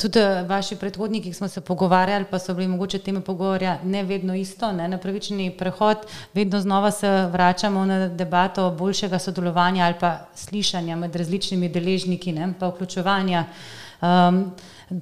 Tudi 0.00 0.18
eh, 0.18 0.42
vaši 0.48 0.76
predhodniki, 0.76 1.30
ki 1.30 1.36
smo 1.36 1.48
se 1.48 1.60
pogovarjali, 1.60 2.24
pa 2.30 2.38
so 2.38 2.54
bili 2.54 2.68
mogoče 2.68 2.98
teme 2.98 3.20
pogovarja 3.20 3.78
ne 3.84 4.02
vedno 4.04 4.34
isto, 4.34 4.72
ne? 4.72 4.88
na 4.88 4.98
pravični 4.98 5.50
prehod, 5.58 6.06
vedno 6.34 6.60
znova 6.60 6.90
se 6.90 7.10
vračamo 7.32 7.84
na 7.84 8.08
debato 8.08 8.70
boljšega 8.70 9.18
sodelovanja 9.18 9.84
ali 9.84 9.94
pa 10.00 10.18
slišanja 10.34 10.96
med 10.96 11.16
različnimi 11.16 11.68
deležniki, 11.68 12.32
ne? 12.32 12.52
pa 12.58 12.68
vključevanja. 12.68 13.44
Um, 14.02 14.52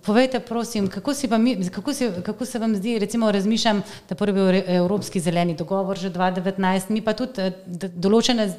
povejte, 0.04 0.40
prosim, 0.40 0.88
kako, 0.88 1.14
si 1.14 1.28
mi, 1.38 1.70
kako, 1.70 1.92
si, 1.92 2.10
kako 2.24 2.44
se 2.44 2.58
vam 2.58 2.76
zdi, 2.76 2.98
recimo 2.98 3.32
razmišljam, 3.32 3.82
da 4.08 4.14
prvi 4.14 4.62
Evropski 4.66 5.20
zeleni 5.20 5.56
dogovor 5.56 5.98
že 5.98 6.10
2019, 6.10 6.90
mi 6.90 7.00
pa 7.00 7.12
tudi 7.12 7.40
eh, 7.40 7.52
določene 7.94 8.50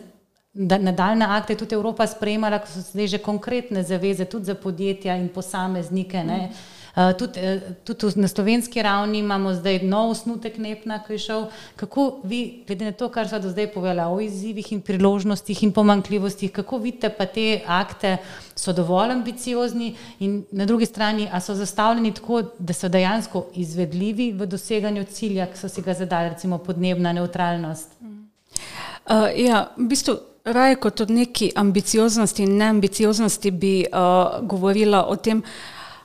Nadaljne 0.54 1.26
akte 1.26 1.54
je 1.54 1.58
tudi 1.58 1.76
Evropa 1.76 2.08
sprejemala, 2.08 2.60
ko 2.60 2.68
so 2.68 2.82
zdaj 2.84 3.08
že 3.08 3.18
konkretne 3.24 3.84
zaveze, 3.88 4.26
tudi 4.26 4.46
za 4.46 4.56
podjetja 4.56 5.16
in 5.16 5.30
posameznike. 5.30 6.24
Ne. 6.28 6.50
Uh, 6.92 7.14
tudi, 7.16 7.40
uh, 7.40 7.76
tudi 7.88 8.20
na 8.20 8.28
slovenski 8.28 8.82
ravni 8.84 9.20
imamo 9.20 9.54
zdaj 9.56 9.80
nov 9.88 10.10
osnutek 10.12 10.58
NEPNA, 10.58 10.98
ki 11.06 11.14
je 11.14 11.20
šel. 11.24 11.46
Kako 11.80 12.20
vi, 12.28 12.64
glede 12.68 12.86
na 12.86 12.92
to, 12.92 13.08
kar 13.10 13.30
so 13.32 13.40
do 13.40 13.48
zdaj 13.50 13.70
povedali 13.72 14.12
o 14.12 14.20
izzivih 14.20 14.74
in 14.76 14.82
priložnostih 14.82 15.64
in 15.64 15.72
pomankljivostih, 15.72 16.52
kako 16.52 16.82
vidite 16.84 17.10
pa 17.10 17.26
te 17.26 17.62
akte, 17.68 18.18
so 18.56 18.74
dovolj 18.76 19.12
ambiciozni 19.12 19.96
in 20.20 20.44
na 20.52 20.66
drugi 20.66 20.86
strani, 20.86 21.30
a 21.32 21.40
so 21.40 21.56
zastavljeni 21.56 22.12
tako, 22.14 22.42
da 22.60 22.74
so 22.74 22.90
dejansko 22.90 23.46
izvedljivi 23.56 24.34
v 24.34 24.46
doseganju 24.46 25.08
cilja, 25.08 25.48
ki 25.48 25.58
so 25.58 25.72
si 25.72 25.82
ga 25.82 25.94
zadali, 25.94 26.36
recimo 26.36 26.58
podnebna 26.58 27.14
neutralnost? 27.14 27.96
Uh, 29.08 29.32
ja, 29.36 29.70
v 29.78 29.88
bistvu 29.88 30.20
raje 30.46 30.76
kot 30.76 31.02
o 31.02 31.06
neki 31.10 31.52
ambicioznosti 31.56 32.44
in 32.44 32.58
neambicioznosti 32.58 33.52
bi 33.52 33.86
uh, 33.86 34.48
govorila 34.48 35.06
o 35.08 35.16
tem, 35.16 35.44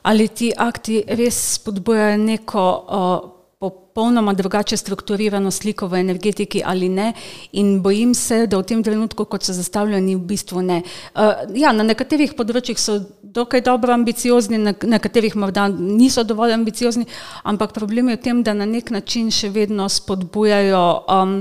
ali 0.01 0.27
ti 0.27 0.51
akti 0.57 1.03
res 1.07 1.39
spodbujajo 1.55 2.17
neko 2.17 2.67
uh, 2.87 3.31
popolnoma 3.59 4.33
drugače 4.33 4.77
strukturirano 4.77 5.51
sliko 5.51 5.87
v 5.87 5.99
energetiki 5.99 6.61
ali 6.65 6.89
ne 6.89 7.13
in 7.51 7.81
bojim 7.81 8.13
se, 8.13 8.45
da 8.47 8.57
v 8.57 8.63
tem 8.63 8.83
trenutku, 8.83 9.25
kot 9.25 9.43
so 9.43 9.53
zastavljeni, 9.53 10.15
v 10.15 10.21
bistvu 10.29 10.61
ne. 10.61 10.83
Uh, 11.15 11.49
ja, 11.57 11.71
na 11.73 11.83
nekaterih 11.83 12.35
področjih 12.37 12.77
so 12.77 12.99
dokaj 13.23 13.63
dobro 13.65 13.93
ambiciozni, 13.93 14.59
na 14.61 14.75
nekaterih 14.77 15.35
morda 15.35 15.65
niso 15.73 16.23
dovolj 16.23 16.53
ambiciozni, 16.53 17.07
ampak 17.43 17.73
problem 17.73 18.13
je 18.13 18.19
v 18.19 18.21
tem, 18.29 18.43
da 18.45 18.53
na 18.53 18.69
nek 18.69 18.93
način 18.93 19.33
še 19.33 19.49
vedno 19.49 19.89
spodbujajo 19.89 20.85
um, 21.09 21.39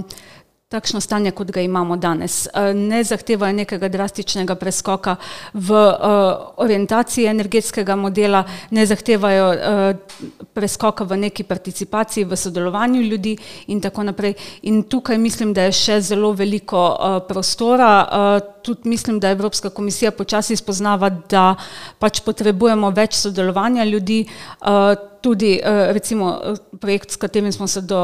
takšno 0.67 0.99
stanje, 1.01 1.31
kot 1.31 1.53
ga 1.55 1.63
imamo 1.63 1.95
danes. 1.97 2.49
Eh, 2.51 2.75
ne 2.75 3.05
zahtevajo 3.05 3.55
nekega 3.55 3.87
drastičnega 3.89 4.57
preskoka 4.59 5.15
v 5.55 5.71
uh, 5.71 6.59
orientaciji 6.59 7.29
energetskega 7.31 7.95
modela, 7.97 8.41
ne 8.75 8.87
zahtevajo 8.87 9.47
uh, 9.53 10.19
preskoka 10.55 11.07
v 11.07 11.21
neki 11.23 11.47
participaciji, 11.47 12.25
v 12.27 12.37
sodelovanju 12.37 13.03
ljudi 13.03 13.37
in 13.71 13.81
tako 13.81 14.09
naprej. 14.11 14.35
In 14.67 14.83
tukaj 14.83 15.19
mislim, 15.19 15.55
da 15.55 15.69
je 15.69 15.79
še 15.79 16.01
zelo 16.01 16.33
veliko 16.35 16.83
prostora. 17.29 18.43
Tudi 18.67 18.91
mislim, 18.91 19.21
da 19.23 19.31
Evropska 19.31 19.71
komisija 19.71 20.11
počasi 20.11 20.57
spoznava, 20.57 21.11
da 21.31 21.55
pač 22.03 22.25
potrebujemo 22.27 22.91
več 22.91 23.15
sodelovanja 23.15 23.85
ljudi. 23.85 24.25
Tudi 25.23 25.59
recimo 25.63 26.57
projekt, 26.81 27.15
s 27.15 27.23
katerim 27.23 27.53
smo 27.53 27.67
se 27.67 27.81
do 27.87 28.03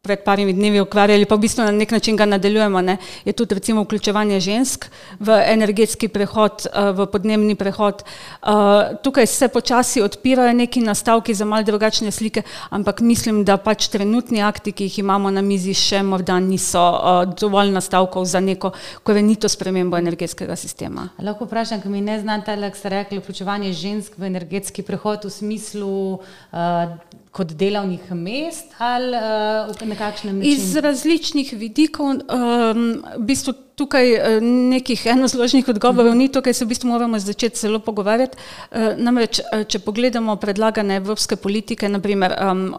pred 0.00 0.22
parimi 0.24 0.52
dnevi 0.56 0.80
ukvarjali, 0.80 1.26
pa 1.28 1.36
v 1.36 1.44
bistvu 1.44 1.64
na 1.66 1.72
nek 1.76 1.90
način 1.92 2.16
ga 2.16 2.24
nadaljujemo, 2.24 2.80
ne, 2.80 2.96
je 3.24 3.32
tudi 3.36 3.54
recimo 3.54 3.82
vključevanje 3.84 4.38
žensk 4.40 4.86
v 5.20 5.34
energetski 5.44 6.08
prehod, 6.08 6.64
eh, 6.72 6.92
v 6.96 7.06
podnebni 7.06 7.54
prehod. 7.54 8.00
Eh, 8.02 8.96
tukaj 9.02 9.26
se 9.26 9.48
počasi 9.48 10.00
odpirajo 10.00 10.54
neki 10.56 10.80
nastavki 10.80 11.34
za 11.34 11.44
mal 11.44 11.64
drugačne 11.64 12.10
slike, 12.10 12.42
ampak 12.70 13.00
mislim, 13.00 13.44
da 13.44 13.56
pač 13.56 13.88
trenutni 13.88 14.40
akti, 14.42 14.72
ki 14.72 14.84
jih 14.84 14.98
imamo 14.98 15.30
na 15.30 15.42
mizi, 15.42 15.74
še 15.74 16.02
morda 16.02 16.40
niso 16.40 16.80
eh, 16.80 17.36
dovolj 17.36 17.68
nastavkov 17.70 18.24
za 18.24 18.40
neko 18.40 18.72
korenito 19.02 19.48
spremembo 19.48 20.00
energetskega 20.00 20.56
sistema. 20.56 21.10
Lahko 21.18 21.44
vprašam, 21.44 21.82
ker 21.82 21.92
mi 21.92 22.00
ne 22.00 22.20
znam, 22.20 22.40
da 22.40 22.72
ste 22.72 22.88
rekli 22.88 23.20
vključevanje 23.20 23.72
žensk 23.72 24.16
v 24.16 24.32
energetski 24.32 24.82
prehod 24.82 25.24
v 25.24 25.30
smislu 25.30 25.92
uh, 26.14 27.20
kot 27.30 27.52
delovnih 27.54 28.12
mest 28.12 28.74
ali 28.78 29.16
uh, 29.16 29.88
na 29.88 29.96
kakšnem 29.96 30.38
načinu? 30.38 30.54
Iz 30.54 30.76
različnih 30.76 31.52
vidikov, 31.52 32.06
um, 32.06 33.02
v 33.18 33.24
bistvu 33.26 33.54
tukaj 33.80 34.12
eh, 34.12 34.40
nekih 34.44 35.06
enozložnih 35.14 35.68
odgovorov 35.72 36.14
ni, 36.16 36.28
tukaj 36.28 36.54
se 36.54 36.64
v 36.64 36.74
bistvu 36.74 36.90
moramo 36.92 37.18
začeti 37.18 37.58
zelo 37.58 37.80
pogovarjati. 37.80 38.36
Eh, 38.36 38.94
namreč, 39.00 39.40
eh, 39.40 39.64
če 39.64 39.80
pogledamo 39.84 40.36
predlagane 40.40 40.98
evropske 41.00 41.38
politike, 41.40 41.88
naprimer 41.88 42.34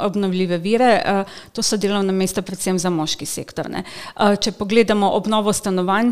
obnovljive 0.06 0.58
vire, 0.62 0.92
to 1.56 1.64
so 1.64 1.78
delovna 1.78 2.14
mesta 2.14 2.42
predvsem 2.46 2.78
za 2.80 2.90
moški 2.94 3.26
sektor. 3.26 3.70
Ne. 3.72 3.84
Če 4.16 4.52
pogledamo 4.56 5.10
obnovo 5.16 5.54
stanovanj, 5.54 6.12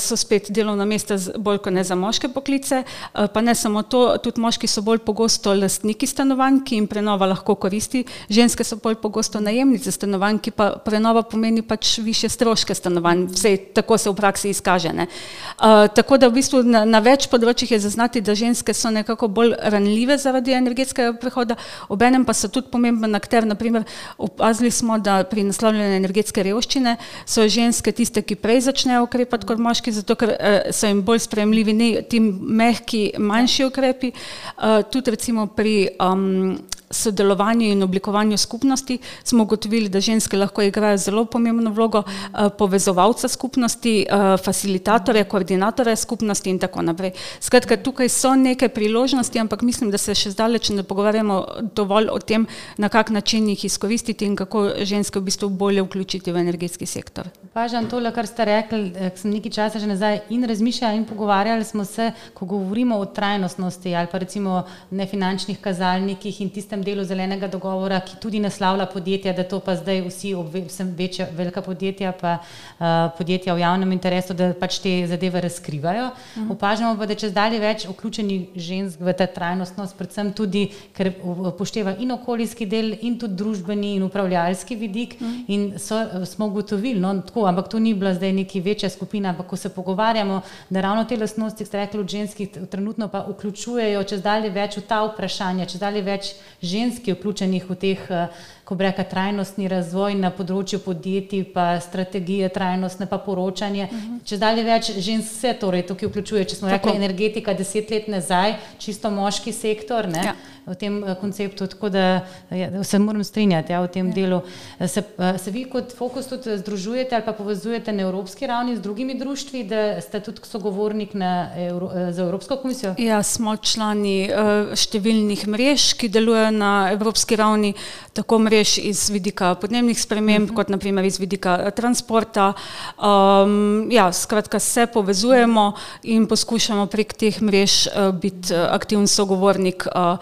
so 0.00 0.16
spet 0.16 0.50
delovna 0.54 0.84
mesta 0.88 1.16
bolj 1.38 1.60
kot 1.64 1.74
ne 1.74 1.84
za 1.84 1.96
moške 1.98 2.30
poklice, 2.32 2.82
pa 3.12 3.42
ne 3.44 3.54
samo 3.54 3.82
to, 3.82 4.02
tudi 4.24 4.40
moški 4.40 4.70
so 4.70 4.82
bolj 4.86 5.00
pogosto 5.06 5.54
lastniki 5.54 6.06
stanovanj, 6.08 6.62
ki 6.66 6.80
jim 6.80 6.88
prenova 6.90 7.28
lahko 7.30 7.56
koristi, 7.60 8.04
ženske 8.30 8.64
so 8.64 8.78
bolj 8.82 8.98
pogosto 9.02 9.42
najemnice 9.44 9.92
stanovanj, 9.94 10.40
ki 10.44 10.54
pa 10.56 10.70
prenova 10.84 11.22
pomeni 11.28 11.62
pač 11.62 11.98
više 12.04 12.28
stroške 12.32 12.74
stanovanj. 12.74 13.26
Vsej, 13.34 13.58
tako 13.78 13.98
se 13.98 14.07
se 14.08 14.12
v 14.12 14.16
praksi 14.16 14.48
izkaže. 14.50 14.88
Uh, 14.88 15.86
tako 15.94 16.18
da 16.18 16.28
v 16.28 16.40
bistvu 16.40 16.62
na, 16.62 16.84
na 16.84 17.00
več 17.00 17.28
področjih 17.28 17.72
je 17.76 17.80
zaznati, 17.80 18.20
da 18.20 18.34
ženske 18.34 18.72
so 18.74 18.90
nekako 18.90 19.28
bolj 19.28 19.54
ranljive 19.58 20.18
zaradi 20.18 20.54
energetskega 20.56 21.18
prehoda, 21.20 21.56
obenem 21.88 22.24
pa 22.24 22.32
so 22.32 22.48
tudi 22.48 22.70
pomemben 22.70 23.14
akter. 23.14 23.46
Naprimer, 23.48 23.84
opazili 24.18 24.70
smo, 24.70 24.98
da 24.98 25.24
pri 25.28 25.44
naslavljanju 25.48 25.98
energetske 25.98 26.42
revščine 26.42 26.96
so 27.26 27.46
ženske 27.48 27.92
tiste, 27.92 28.22
ki 28.22 28.38
prej 28.40 28.64
začnejo 28.68 29.04
ukrepati 29.06 29.48
kot 29.48 29.60
moški, 29.60 29.92
zato 29.92 30.16
ker 30.18 30.34
uh, 30.34 30.58
so 30.72 30.88
jim 30.88 31.02
bolj 31.02 31.24
sprejemljivi 31.26 31.76
ne, 31.76 31.90
ti 32.08 32.22
mehki, 32.22 33.04
manjši 33.18 33.68
ukrepi. 33.68 34.12
Uh, 34.56 34.80
tudi 34.88 35.16
recimo 35.16 35.48
pri 35.52 35.76
um, 36.00 36.56
sodelovanju 36.90 37.66
in 37.66 37.82
oblikovanju 37.82 38.36
skupnosti 38.36 38.98
smo 39.24 39.42
ugotovili, 39.42 39.88
da 39.88 40.00
ženske 40.00 40.36
lahko 40.36 40.62
igrajo 40.62 40.96
zelo 40.96 41.24
pomembno 41.24 41.70
vlogo 41.70 42.02
eh, 42.02 42.48
povezovalca 42.58 43.28
skupnosti, 43.28 44.06
eh, 44.08 44.36
facilitatorja, 44.44 45.24
koordinatorja 45.24 45.96
skupnosti 45.96 46.50
in 46.50 46.58
tako 46.58 46.82
naprej. 46.82 47.12
Skratka, 47.40 47.76
tukaj 47.76 48.08
so 48.08 48.34
neke 48.34 48.68
priložnosti, 48.68 49.38
ampak 49.38 49.62
mislim, 49.62 49.90
da 49.90 49.98
se 49.98 50.14
še 50.14 50.30
zdaleč 50.30 50.70
ne 50.70 50.82
pogovarjamo 50.82 51.44
dovolj 51.74 52.08
o 52.12 52.18
tem, 52.18 52.46
na 52.76 52.88
kak 52.88 53.10
način 53.10 53.48
jih 53.48 53.64
izkoristiti 53.64 54.26
in 54.26 54.36
kako 54.36 54.68
ženske 54.82 55.20
v 55.20 55.28
bistvu 55.28 55.48
bolje 55.48 55.82
vključiti 55.82 56.32
v 56.32 56.40
energetski 56.40 56.86
sektor. 56.86 57.28
Pažam 57.52 57.88
tole, 57.90 58.12
kar 58.14 58.26
ste 58.26 58.44
rekli, 58.44 58.92
eh, 58.94 59.12
sem 59.16 59.30
nekaj 59.30 59.52
časa 59.52 59.78
že 59.78 59.86
nazaj 59.86 60.20
in 60.30 60.44
razmišljala 60.44 60.94
in 60.94 61.04
pogovarjali 61.04 61.64
smo 61.64 61.84
se, 61.84 62.12
ko 62.34 62.46
govorimo 62.46 62.98
o 62.98 63.04
trajnostnosti 63.04 63.94
ali 63.94 64.06
pa 64.12 64.18
recimo 64.18 64.64
nefinančnih 64.90 65.60
kazalnikih 65.60 66.40
in 66.40 66.50
tistem 66.50 66.77
tistem 66.78 66.82
delu 66.84 67.04
zelenega 67.04 67.48
dogovora, 67.48 68.00
ki 68.00 68.16
tudi 68.20 68.40
naslavlja 68.40 68.86
podjetja, 68.86 69.32
da 69.32 69.44
to 69.44 69.60
pa 69.60 69.74
zdaj 69.76 70.02
vsi, 70.06 70.34
vsem 70.68 70.94
večja, 70.96 71.28
velika 71.32 71.62
podjetja, 71.62 72.12
pa 72.12 72.38
uh, 72.38 73.10
podjetja 73.18 73.54
v 73.54 73.60
javnem 73.60 73.92
interesu, 73.92 74.34
da 74.34 74.52
pač 74.54 74.78
te 74.78 75.06
zadeve 75.06 75.40
razkrivajo. 75.40 76.10
Mhm. 76.36 76.50
Opažamo 76.52 76.96
pa, 76.98 77.06
da 77.06 77.14
če 77.14 77.30
zdaj 77.30 77.58
več 77.58 77.86
vključenih 77.88 78.54
žensk 78.56 79.00
v 79.00 79.12
ta 79.12 79.26
trajnostnost, 79.26 79.96
predvsem 79.96 80.32
tudi, 80.32 80.68
ker 80.94 81.12
upošteva 81.22 81.96
in 81.98 82.12
okoljski 82.12 82.66
del, 82.66 82.94
in 83.02 83.18
tudi 83.18 83.34
družbeni 83.38 83.96
in 83.96 84.02
upravljalski 84.06 84.76
vidik. 84.76 85.18
Mhm. 85.20 85.44
In 85.48 85.78
so, 85.78 86.24
smo 86.26 86.46
ugotovili, 86.46 87.00
no, 87.00 87.14
tako, 87.22 87.46
ampak 87.46 87.68
to 87.68 87.78
ni 87.78 87.94
bila 87.94 88.14
zdaj 88.14 88.32
neki 88.32 88.60
večja 88.60 88.90
skupina, 88.90 89.30
ampak 89.30 89.46
ko 89.46 89.56
se 89.56 89.68
pogovarjamo, 89.68 90.40
da 90.70 90.80
ravno 90.80 91.04
te 91.04 91.16
lastnosti, 91.16 91.58
ki 91.58 91.66
ste 91.66 91.78
rekli, 91.78 92.00
od 92.00 92.08
ženskih 92.08 92.48
trenutno 92.70 93.08
pa 93.08 93.24
vključujejo, 93.26 94.02
če 94.04 94.20
zdaj 94.20 94.50
več 94.54 94.78
v 94.78 94.84
ta 94.86 95.00
vprašanja, 95.06 95.66
če 95.66 95.80
zdaj 95.80 96.02
več 96.06 96.32
ženski 96.68 97.16
vključenih 97.16 97.64
v 97.70 97.74
teh, 97.74 98.06
eh, 98.10 98.28
ko 98.68 98.74
bi 98.74 98.84
rekla, 98.84 99.04
trajnostni 99.08 99.68
razvoj 99.72 100.12
na 100.20 100.28
področju 100.28 100.82
podjetij, 100.84 101.46
pa 101.54 101.78
strategije 101.80 102.50
trajnostne, 102.52 103.06
pa 103.08 103.16
poročanje. 103.18 103.86
Uh 103.86 103.92
mhm. 103.92 104.10
-huh. 104.10 104.24
Če 104.28 104.36
dalje 104.36 104.64
več 104.64 104.90
žensk 104.98 105.40
se 105.40 105.54
torej 105.60 105.86
tukaj 105.86 106.08
vključuje, 106.08 106.44
če 106.44 106.56
smo 106.56 106.68
rekli 106.68 106.92
energetika 106.96 107.54
deset 107.54 107.90
let 107.90 108.08
nazaj, 108.08 108.56
čisto 108.78 109.10
moški 109.10 109.52
sektor. 109.52 110.08
Ja 110.12 110.34
v 110.68 110.74
tem 110.76 111.04
eh, 111.04 111.16
konceptu, 111.20 111.66
tako 111.66 111.88
da 111.88 112.26
ja, 112.50 112.84
se 112.84 112.98
moram 112.98 113.24
strinjati 113.24 113.72
ja, 113.72 113.80
v 113.80 113.88
tem 113.88 114.08
ja. 114.08 114.14
delu. 114.14 114.40
Se, 114.86 115.02
eh, 115.18 115.38
se 115.38 115.50
vi 115.50 115.64
kot 115.64 115.94
fokus 115.96 116.28
tudi 116.28 116.58
združujete 116.58 117.16
ali 117.16 117.24
pa 117.24 117.32
povezujete 117.32 117.92
na 117.92 118.02
evropski 118.02 118.46
ravni 118.46 118.76
z 118.76 118.80
drugimi 118.80 119.18
društvi, 119.18 119.64
da 119.64 120.00
ste 120.00 120.20
tudi 120.20 120.40
sogovornik 120.44 121.14
na, 121.14 121.50
eh, 121.56 122.12
za 122.12 122.22
Evropsko 122.22 122.56
komisijo? 122.56 122.94
Ja, 122.98 123.22
smo 123.22 123.56
člani 123.56 124.28
številnih 124.76 125.46
mrež, 125.48 125.94
ki 125.98 126.08
delujejo 126.12 126.50
na 126.52 126.90
evropski 126.92 127.36
ravni, 127.36 127.74
tako 128.12 128.38
mrež 128.38 128.57
iz 128.78 129.10
vidika 129.10 129.54
podnebnih 129.54 130.00
sprememb, 130.00 130.44
uh 130.44 130.44
mhm. 130.44 130.52
-huh. 130.52 130.56
kot 130.56 130.68
naprimer 130.68 131.04
iz 131.04 131.18
vidika 131.18 131.70
transporta. 131.70 132.52
Um, 132.98 133.88
ja, 133.90 134.12
skratka, 134.12 134.58
se 134.58 134.86
povezujemo 134.86 135.72
in 136.02 136.26
poskušamo 136.26 136.86
prek 136.86 137.12
teh 137.12 137.42
mrež 137.42 137.86
uh, 137.86 138.14
biti 138.14 138.54
aktivni 138.54 139.06
sogovornik 139.06 139.86
uh, 139.86 140.18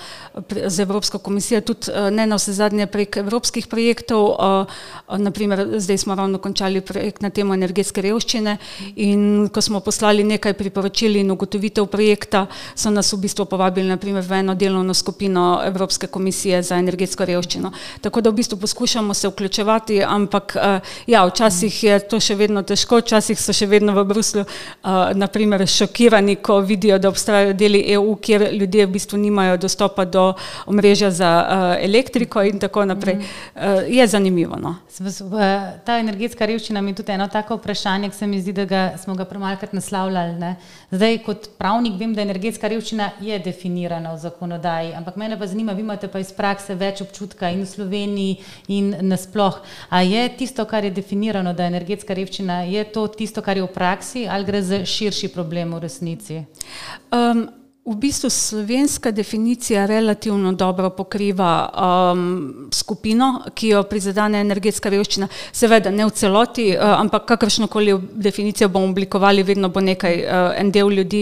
z 0.66 0.80
Evropsko 0.80 1.18
komisijo, 1.18 1.60
tudi 1.60 1.90
eh, 1.90 2.10
ne 2.10 2.26
na 2.26 2.36
vse 2.36 2.52
zadnje 2.52 2.86
prek 2.86 3.16
evropskih 3.16 3.66
projektov. 3.66 4.36
Eh, 4.36 5.18
Naprimer, 5.18 5.80
zdaj 5.80 5.98
smo 5.98 6.14
ravno 6.14 6.38
končali 6.38 6.80
projekt 6.80 7.22
na 7.22 7.30
temo 7.30 7.54
energetske 7.54 8.02
revščine 8.02 8.56
in 8.96 9.48
ko 9.48 9.60
smo 9.60 9.80
poslali 9.80 10.24
nekaj 10.24 10.54
priporočil 10.58 11.16
in 11.16 11.30
ugotovitev 11.30 11.86
projekta, 11.86 12.46
so 12.74 12.90
nas 12.90 13.12
v 13.12 13.20
bistvu 13.22 13.46
povabili 13.46 13.88
naprimer, 13.88 14.22
v 14.22 14.40
eno 14.42 14.54
delovno 14.54 14.94
skupino 14.94 15.60
Evropske 15.64 16.06
komisije 16.06 16.62
za 16.62 16.78
energetsko 16.78 17.24
revščino. 17.24 17.72
Tako 18.00 18.20
da 18.26 18.34
v 18.34 18.40
bistvu 18.40 18.58
poskušamo 18.58 19.14
se 19.14 19.28
vključevati, 19.30 20.02
ampak 20.02 20.56
eh, 20.56 20.80
ja, 21.06 21.24
včasih 21.26 21.82
je 21.84 21.98
to 22.10 22.20
še 22.20 22.34
vedno 22.34 22.62
težko, 22.66 22.98
včasih 23.04 23.38
so 23.38 23.54
še 23.54 23.70
vedno 23.70 23.94
v 23.94 24.04
Bruslu 24.04 24.44
naprimer, 25.14 25.62
šokirani, 25.66 26.36
ko 26.42 26.58
vidijo, 26.60 26.98
da 26.98 27.08
obstajajo 27.08 27.52
deli 27.54 27.84
EU, 27.94 28.16
kjer 28.16 28.48
ljudje 28.52 28.86
v 28.86 28.90
bistvu 28.90 29.18
nimajo 29.18 29.56
dostopa 29.56 30.04
do 30.04 30.32
omrežja 30.66 31.10
za 31.10 31.30
uh, 31.38 31.84
elektriko 31.84 32.42
in 32.42 32.58
tako 32.58 32.84
naprej. 32.84 33.14
Mm. 33.14 33.20
Uh, 33.54 33.96
je 33.98 34.06
zanimivo. 34.06 34.56
No? 34.60 34.76
Ta 35.84 35.98
energetska 35.98 36.46
revščina 36.46 36.80
mi 36.80 36.90
je 36.90 37.02
tudi 37.02 37.12
eno 37.12 37.28
tako 37.28 37.60
vprašanje, 37.60 38.10
ki 38.10 38.16
se 38.16 38.26
mi 38.26 38.40
zdi, 38.40 38.52
da 38.56 38.64
ga, 38.64 38.82
smo 39.02 39.14
ga 39.14 39.24
premalkrat 39.28 39.72
naslavljali. 39.76 40.34
Ne? 40.40 40.56
Zdaj, 40.96 41.18
kot 41.26 41.48
pravnik, 41.58 41.98
vem, 42.00 42.14
da 42.16 42.22
energetska 42.24 42.68
revščina 42.72 43.10
je 43.20 43.36
definirana 43.44 44.14
v 44.14 44.20
zakonodaji, 44.22 44.94
ampak 44.96 45.18
mene 45.20 45.36
pa 45.36 45.48
zanima, 45.50 45.74
vi 45.76 45.84
imate 45.84 46.08
pa 46.08 46.22
iz 46.22 46.30
prakse 46.32 46.72
več 46.78 47.02
občutka 47.04 47.50
in 47.52 47.60
v 47.64 47.68
Sloveniji 47.68 48.38
in 48.72 48.94
nasploh. 49.04 49.58
A 49.92 50.00
je 50.06 50.22
tisto, 50.38 50.64
kar 50.64 50.88
je 50.88 50.94
definirano, 50.96 51.52
da 51.52 51.66
je 51.66 51.74
energetska 51.74 52.16
revščina, 52.16 52.62
je 52.70 52.86
to 52.96 53.04
tisto, 53.12 53.44
kar 53.44 53.60
je 53.60 53.66
v 53.66 53.72
praksi 53.74 54.24
ali 54.24 54.48
gre 54.48 54.62
za 54.64 54.80
širši 54.88 55.32
problem 55.36 55.76
v 55.76 55.84
resnici? 55.84 56.40
Um, 57.12 57.44
V 57.86 57.94
bistvu 57.94 58.30
slovenska 58.30 59.10
definicija 59.10 59.86
relativno 59.86 60.52
dobro 60.52 60.90
pokriva 60.90 61.70
um, 61.70 62.68
skupino, 62.72 63.44
ki 63.54 63.68
jo 63.68 63.82
prizadene 63.86 64.40
energetska 64.42 64.90
revščina. 64.90 65.28
Seveda 65.54 65.92
ne 65.94 66.08
v 66.08 66.10
celoti, 66.10 66.64
uh, 66.74 66.96
ampak 66.98 67.28
kakršno 67.28 67.68
koli 67.70 67.94
definicijo 68.12 68.68
bomo 68.68 68.90
oblikovali, 68.90 69.44
vedno 69.46 69.70
bo 69.70 69.80
nekaj, 69.80 70.18
uh, 70.24 70.48
en 70.58 70.72
del 70.74 70.90
ljudi, 70.98 71.20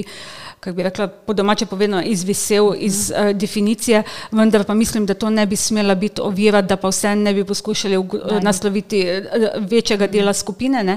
kako 0.60 0.76
bi 0.78 0.86
rekla, 0.88 1.08
po 1.26 1.36
domače 1.36 1.68
povedano, 1.68 2.00
izvisel 2.00 2.70
iz 2.78 3.12
uh, 3.12 3.34
definicije, 3.36 4.00
vendar 4.32 4.64
pa 4.64 4.74
mislim, 4.74 5.04
da 5.04 5.14
to 5.14 5.30
ne 5.30 5.44
bi 5.46 5.60
smela 5.60 5.94
biti 5.94 6.24
ovira, 6.24 6.62
da 6.62 6.80
pa 6.80 6.88
vse 6.88 7.12
ne 7.16 7.34
bi 7.34 7.44
poskušali 7.44 7.96
uh, 7.98 8.08
nasloviti 8.40 9.04
uh, 9.04 9.68
večjega 9.68 10.06
dela 10.06 10.32
skupine. 10.32 10.96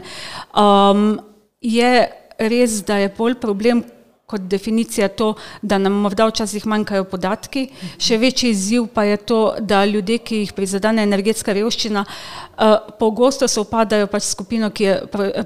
Um, 0.56 1.19
je 1.60 2.08
res, 2.39 2.80
da 2.88 3.03
je 3.03 3.12
pol 3.12 3.36
problem, 3.36 3.84
kot 4.28 4.42
definicija 4.42 5.08
to, 5.08 5.34
da 5.62 5.78
nam 5.78 5.94
morda 6.04 6.26
včasih 6.28 6.66
manjkajo 6.68 7.06
podatki. 7.08 7.62
Še 7.96 8.18
večji 8.20 8.50
izziv 8.52 8.90
pa 8.92 9.06
je 9.08 9.18
to, 9.24 9.38
da 9.63 9.86
ljudje, 9.88 10.18
ki 10.20 10.40
jih 10.42 10.52
prizadene 10.52 11.06
energetska 11.08 11.56
revščina, 11.56 12.04
uh, 12.04 12.74
pogosto 13.00 13.48
se 13.48 13.63
upadajo 13.63 14.10
pač 14.12 14.28
skupino, 14.28 14.68
ki 14.68 14.84
je 14.84 14.98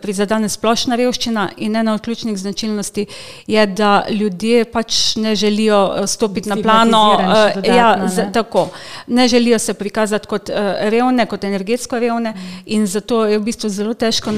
prizadene 0.02 0.50
splošna 0.50 0.98
revščina 0.98 1.46
in 1.62 1.78
ena 1.78 1.94
od 1.94 2.02
ključnih 2.02 2.41
značilnosti 2.41 3.06
je, 3.46 3.67
da 3.70 3.94
ljudje 4.10 4.65
pač 4.74 5.15
ne 5.22 5.36
želijo 5.38 5.86
eh, 5.86 6.10
stopiti 6.10 6.50
na 6.50 6.58
plano, 6.58 7.06
uh, 7.22 7.62
ja, 7.62 7.94
z, 8.10 8.32
tako, 8.34 8.72
ne 9.08 9.30
želijo 9.30 9.62
se 9.62 9.78
prikazati 9.78 10.28
kot 10.28 10.50
revne, 10.89 11.30
kot 11.30 11.46
energetsko 11.46 12.02
revne 12.02 12.34
in 12.65 12.89
zato 12.89 13.28
je 13.30 13.38
v 13.38 13.50
bistvu 13.54 13.70
zelo 13.70 13.94
težko 13.94 14.34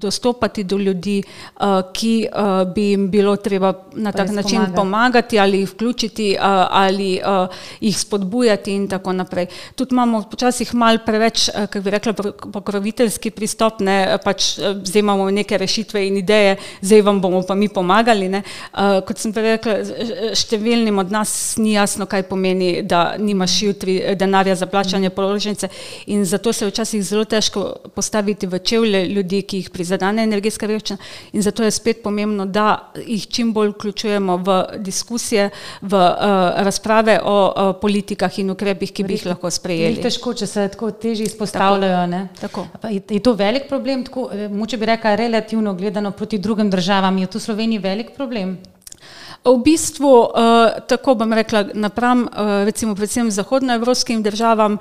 dostopati 0.00 0.64
do 0.64 0.78
ljudi, 0.78 1.22
uh, 1.22 1.62
ki 1.92 2.28
uh, 2.32 2.72
bi 2.74 2.90
jim 2.90 3.10
bilo 3.10 3.36
treba 3.36 3.72
na 3.92 4.12
tak 4.12 4.30
način 4.30 4.58
pomagati. 4.58 4.76
pomagati 4.76 5.38
ali 5.38 5.60
jih 5.60 5.70
vključiti 5.70 6.36
uh, 6.38 6.46
ali 6.70 7.20
jih 7.80 7.98
spodbujati 7.98 8.72
in 8.72 8.88
tako 8.88 9.12
naprej. 9.12 9.46
Tudi 9.74 9.94
imamo 9.94 10.24
včasih 10.32 10.74
mal 10.74 10.98
preveč, 11.06 11.50
kako 11.50 11.80
bi 11.80 11.90
rekla, 11.90 12.12
pokroviteljski 12.52 13.30
pristop, 13.30 13.80
ne, 13.80 14.18
pač 14.24 14.58
zdaj 14.58 15.00
imamo 15.00 15.30
neke 15.30 15.58
rešitve 15.58 16.06
in 16.06 16.16
ideje, 16.16 16.56
zdaj 16.80 17.02
vam 17.02 17.20
bomo 17.20 17.42
pa 17.42 17.54
mi 17.54 17.68
pomagali. 17.68 18.28
Uh, 18.30 19.00
kot 19.06 19.18
sem 19.18 19.32
prej 19.32 19.56
rekla, 19.56 19.74
številnim 20.36 20.98
od 21.02 21.12
nas 21.12 21.56
ni 21.58 21.74
jasno, 21.74 22.06
kaj 22.06 22.22
pomeni, 22.28 22.82
da 22.82 23.16
nimaš 23.18 23.62
jutri 23.62 24.00
denarja 24.16 24.54
za 24.54 24.66
plačanje 24.66 25.10
položnice 25.10 25.68
in 26.06 26.24
zato 26.24 26.52
se 26.52 26.66
včasih 26.66 27.02
zelo 27.04 27.24
težko 27.24 27.74
postaviti 27.94 28.46
v 28.46 28.58
čevlje 28.58 29.04
ljudi, 29.08 29.42
ki 29.42 29.56
jih 29.62 29.70
prizadevajo 29.70 29.89
prizadene 29.90 30.22
energetska 30.22 30.68
revščina 30.70 30.98
in 31.32 31.42
zato 31.42 31.64
je 31.64 31.70
spet 31.74 32.02
pomembno, 32.02 32.46
da 32.46 32.92
jih 33.02 33.26
čim 33.26 33.52
bolj 33.52 33.72
vključujemo 33.74 34.36
v 34.46 34.58
diskusije, 34.86 35.50
v 35.82 35.94
uh, 35.94 36.62
razprave 36.64 37.18
o 37.24 37.36
uh, 37.48 37.72
politikah 37.80 38.38
in 38.38 38.50
ukrepih, 38.54 38.92
ki 38.92 39.04
bi 39.04 39.18
jih 39.18 39.26
lahko 39.32 39.50
sprejeli. 39.50 39.98
Je 39.98 40.06
težko, 40.06 40.34
če 40.34 40.46
se 40.46 40.66
tako 40.74 40.90
težje 40.90 41.26
izpostavljajo. 41.26 42.26
Tako. 42.40 42.66
Tako. 42.72 42.92
Je, 42.94 43.02
je 43.16 43.22
to 43.22 43.34
velik 43.38 43.68
problem, 43.68 44.04
tako, 44.06 44.28
eh, 44.32 44.48
moče 44.48 44.78
bi 44.78 44.86
rekla, 44.86 45.14
relativno 45.18 45.74
gledano 45.74 46.10
proti 46.10 46.38
drugim 46.38 46.70
državam, 46.70 47.18
je 47.18 47.26
to 47.26 47.38
v 47.38 47.48
Sloveniji 47.48 47.82
velik 47.82 48.14
problem? 48.16 48.58
V 49.40 49.54
bistvu, 49.64 50.12
tako 50.90 51.14
bom 51.16 51.32
rekla, 51.32 51.62
napram, 51.72 52.26
recimo, 52.66 52.92
predvsem 52.94 53.30
zahodnoevropskim 53.32 54.20
državam, 54.22 54.76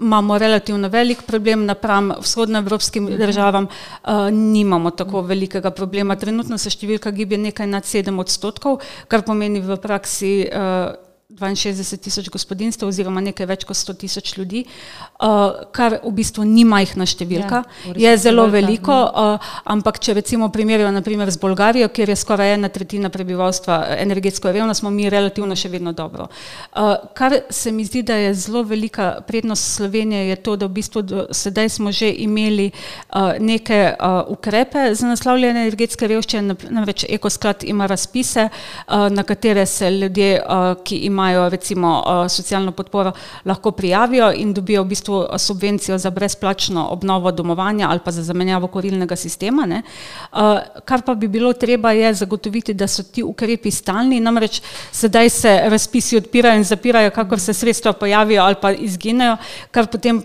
imamo 0.00 0.38
relativno 0.38 0.88
velik 0.88 1.22
problem 1.26 1.64
napram 1.66 2.12
vzhodnoevropskim 2.20 3.04
mhm. 3.04 3.18
državam, 3.18 3.66
uh, 3.66 4.30
nimamo 4.30 4.90
tako 4.90 5.22
velikega 5.22 5.70
problema. 5.70 6.16
Trenutno 6.16 6.58
se 6.58 6.70
številka 6.70 7.10
giblje 7.10 7.38
nekaj 7.38 7.66
nad 7.66 7.86
sedem 7.86 8.18
odstotkov, 8.18 8.80
kar 9.08 9.22
pomeni 9.26 9.60
v 9.60 9.76
praksi 9.82 10.32
uh, 10.46 11.07
62 11.28 11.96
tisoč 12.00 12.28
gospodinstv 12.32 12.86
oziroma 12.88 13.20
nekaj 13.20 13.46
več 13.50 13.64
kot 13.68 13.76
100 13.76 13.94
tisoč 14.00 14.30
ljudi, 14.38 14.62
uh, 14.64 15.66
kar 15.76 15.98
v 16.00 16.12
bistvu 16.16 16.46
ni 16.48 16.62
majhna 16.64 17.04
številka, 17.04 17.58
ja, 17.90 17.92
je 18.00 18.12
zelo 18.22 18.46
veliko, 18.48 18.96
uh, 18.96 19.50
ampak 19.68 20.00
če 20.00 20.14
recimo 20.16 20.48
primerjamo 20.48 20.94
naprimer 20.96 21.28
z 21.28 21.36
Bolgarijo, 21.42 21.90
kjer 21.92 22.14
je 22.14 22.16
skoraj 22.16 22.54
ena 22.54 22.70
tretjina 22.72 23.10
prebivalstva 23.12 23.76
energetsko 23.98 24.54
revna, 24.56 24.72
smo 24.72 24.88
mi 24.88 25.10
relativno 25.12 25.52
še 25.52 25.68
vedno 25.68 25.92
dobro. 25.92 26.30
Uh, 26.72 26.94
kar 27.12 27.36
se 27.52 27.74
mi 27.76 27.84
zdi, 27.84 28.06
da 28.08 28.16
je 28.16 28.32
zelo 28.32 28.64
velika 28.64 29.10
prednost 29.28 29.74
Slovenije, 29.76 30.30
je 30.30 30.40
to, 30.48 30.56
da 30.56 30.64
v 30.64 30.78
bistvu 30.80 31.04
do, 31.04 31.26
sedaj 31.28 31.68
smo 31.76 31.92
že 31.92 32.08
imeli 32.24 32.70
uh, 32.72 33.36
neke 33.36 33.82
uh, 33.92 34.32
ukrepe 34.32 34.94
za 34.96 35.12
naslavljanje 35.12 35.66
energetske 35.66 36.08
revščine, 36.08 36.56
namreč 36.72 37.04
Ekosklad 37.04 37.68
ima 37.68 37.84
razpise, 37.84 38.48
uh, 38.48 39.12
na 39.12 39.28
katere 39.28 39.68
se 39.68 39.92
ljudje, 39.92 40.40
uh, 40.40 40.72
ki 40.80 41.04
imajo 41.04 41.17
imajo 41.18 41.48
recimo 41.48 42.04
eh, 42.06 42.28
socialno 42.28 42.72
podporo, 42.72 43.12
lahko 43.44 43.70
prijavijo 43.70 44.32
in 44.36 44.54
dobijo 44.54 44.82
v 44.82 44.86
bistvu 44.86 45.22
eh, 45.22 45.38
subvencijo 45.38 45.98
za 45.98 46.10
brezplačno 46.10 46.86
obnovo 46.90 47.32
domovanja 47.32 47.88
ali 47.90 48.00
pa 48.04 48.10
za 48.10 48.22
zamenjavo 48.22 48.66
korilnega 48.66 49.16
sistema. 49.16 49.66
Ne. 49.66 49.82
Eh, 49.82 50.60
kar 50.84 51.02
pa 51.02 51.14
bi 51.14 51.28
bilo 51.28 51.52
treba 51.52 51.92
je 51.92 52.14
zagotoviti, 52.14 52.74
da 52.74 52.86
so 52.86 53.02
ti 53.02 53.22
ukrepi 53.22 53.70
stalni, 53.70 54.20
namreč 54.20 54.62
sedaj 54.92 55.28
se 55.28 55.60
razpisi 55.66 56.16
odpirajo 56.16 56.56
in 56.56 56.64
zapirajo, 56.64 57.10
kakor 57.10 57.40
se 57.40 57.52
sredstva 57.54 57.92
pojavijo 57.92 58.42
ali 58.42 58.54
pa 58.60 58.72
izginejo, 58.72 59.36
kar 59.70 59.86
potem 59.86 60.22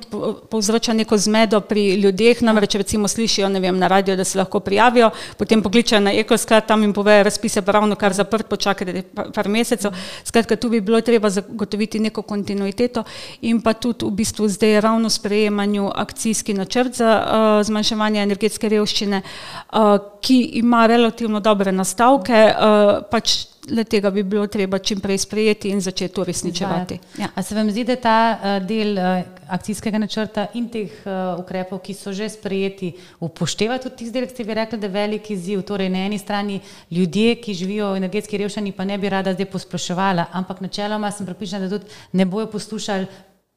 povzroča 0.50 0.94
neko 0.94 1.18
zmedo 1.18 1.60
pri 1.60 1.96
ljudeh, 1.96 2.42
namreč 2.42 2.76
recimo 2.76 3.08
slišijo 3.08 3.50
vem, 3.60 3.78
na 3.80 3.88
radio, 3.88 4.16
da 4.16 4.24
se 4.24 4.38
lahko 4.38 4.60
prijavijo, 4.60 5.10
potem 5.38 5.62
pokličajo 5.62 6.02
na 6.02 6.14
ekosklad, 6.14 6.68
tam 6.68 6.82
jim 6.82 6.94
povejo, 6.94 7.24
razpise 7.24 7.62
pa 7.62 7.72
ravno 7.72 7.96
kar 7.96 8.14
zaprt, 8.14 8.48
počakajte 8.50 9.04
par 9.34 9.48
mesecev. 9.50 9.94
Skratka, 10.24 10.56
tu 10.56 10.70
bi 10.70 10.83
bilo 10.84 11.02
treba 11.02 11.30
zagotoviti 11.30 12.00
neko 12.00 12.22
kontinuiteto 12.22 13.04
in 13.42 13.62
pa 13.62 13.74
tudi 13.74 14.06
v 14.06 14.12
bistvu 14.12 14.48
zdaj 14.48 14.82
ravno 14.82 15.10
sprejemanju 15.10 15.92
akcijski 15.96 16.54
načrt 16.54 16.96
za 16.96 17.12
uh, 17.18 17.66
zmanjševanje 17.66 18.22
energetske 18.24 18.70
revščine, 18.70 19.22
uh, 19.24 19.98
ki 20.22 20.40
ima 20.62 20.86
relativno 20.88 21.40
dobre 21.40 21.72
nastavke, 21.72 22.46
uh, 22.54 23.02
pač 23.12 23.53
le 23.70 23.84
tega 23.84 24.12
bi 24.12 24.24
bilo 24.24 24.48
treba 24.48 24.80
čim 24.80 25.00
prej 25.00 25.18
sprejeti 25.18 25.70
in 25.70 25.82
začeti 25.82 26.20
uresničevati. 26.20 27.00
Ja. 27.18 27.28
A 27.36 27.44
se 27.44 27.56
vam 27.56 27.72
zdi, 27.72 27.84
da 27.84 27.96
ta 27.96 28.18
uh, 28.34 28.68
del 28.68 28.98
uh, 28.98 29.24
akcijskega 29.48 29.98
načrta 29.98 30.48
in 30.54 30.70
teh 30.70 30.92
uh, 31.06 31.40
ukrepov, 31.40 31.80
ki 31.84 31.94
so 31.94 32.14
že 32.14 32.30
sprejeti, 32.30 32.94
upošteva 33.20 33.78
tudi 33.80 34.04
tih 34.04 34.10
zdaj, 34.12 34.28
ki 34.28 34.36
ste 34.36 34.44
vi 34.44 34.54
rekli, 34.54 34.80
da 34.80 34.88
je 34.88 34.94
velik 34.94 35.30
izziv. 35.32 35.62
Torej, 35.64 35.90
na 35.90 36.06
eni 36.06 36.20
strani 36.20 36.60
ljudje, 36.92 37.36
ki 37.42 37.54
živijo 37.54 37.94
v 37.94 38.04
energetski 38.04 38.38
revščini, 38.38 38.72
pa 38.72 38.86
ne 38.86 38.98
bi 38.98 39.10
rada 39.10 39.34
zdaj 39.34 39.52
posploševala, 39.52 40.28
ampak 40.32 40.62
načeloma 40.62 41.12
sem 41.12 41.26
pripričana, 41.26 41.68
da 41.68 41.80
tudi 41.80 41.92
ne 42.12 42.26
bojo 42.26 42.52
poslušali 42.52 43.08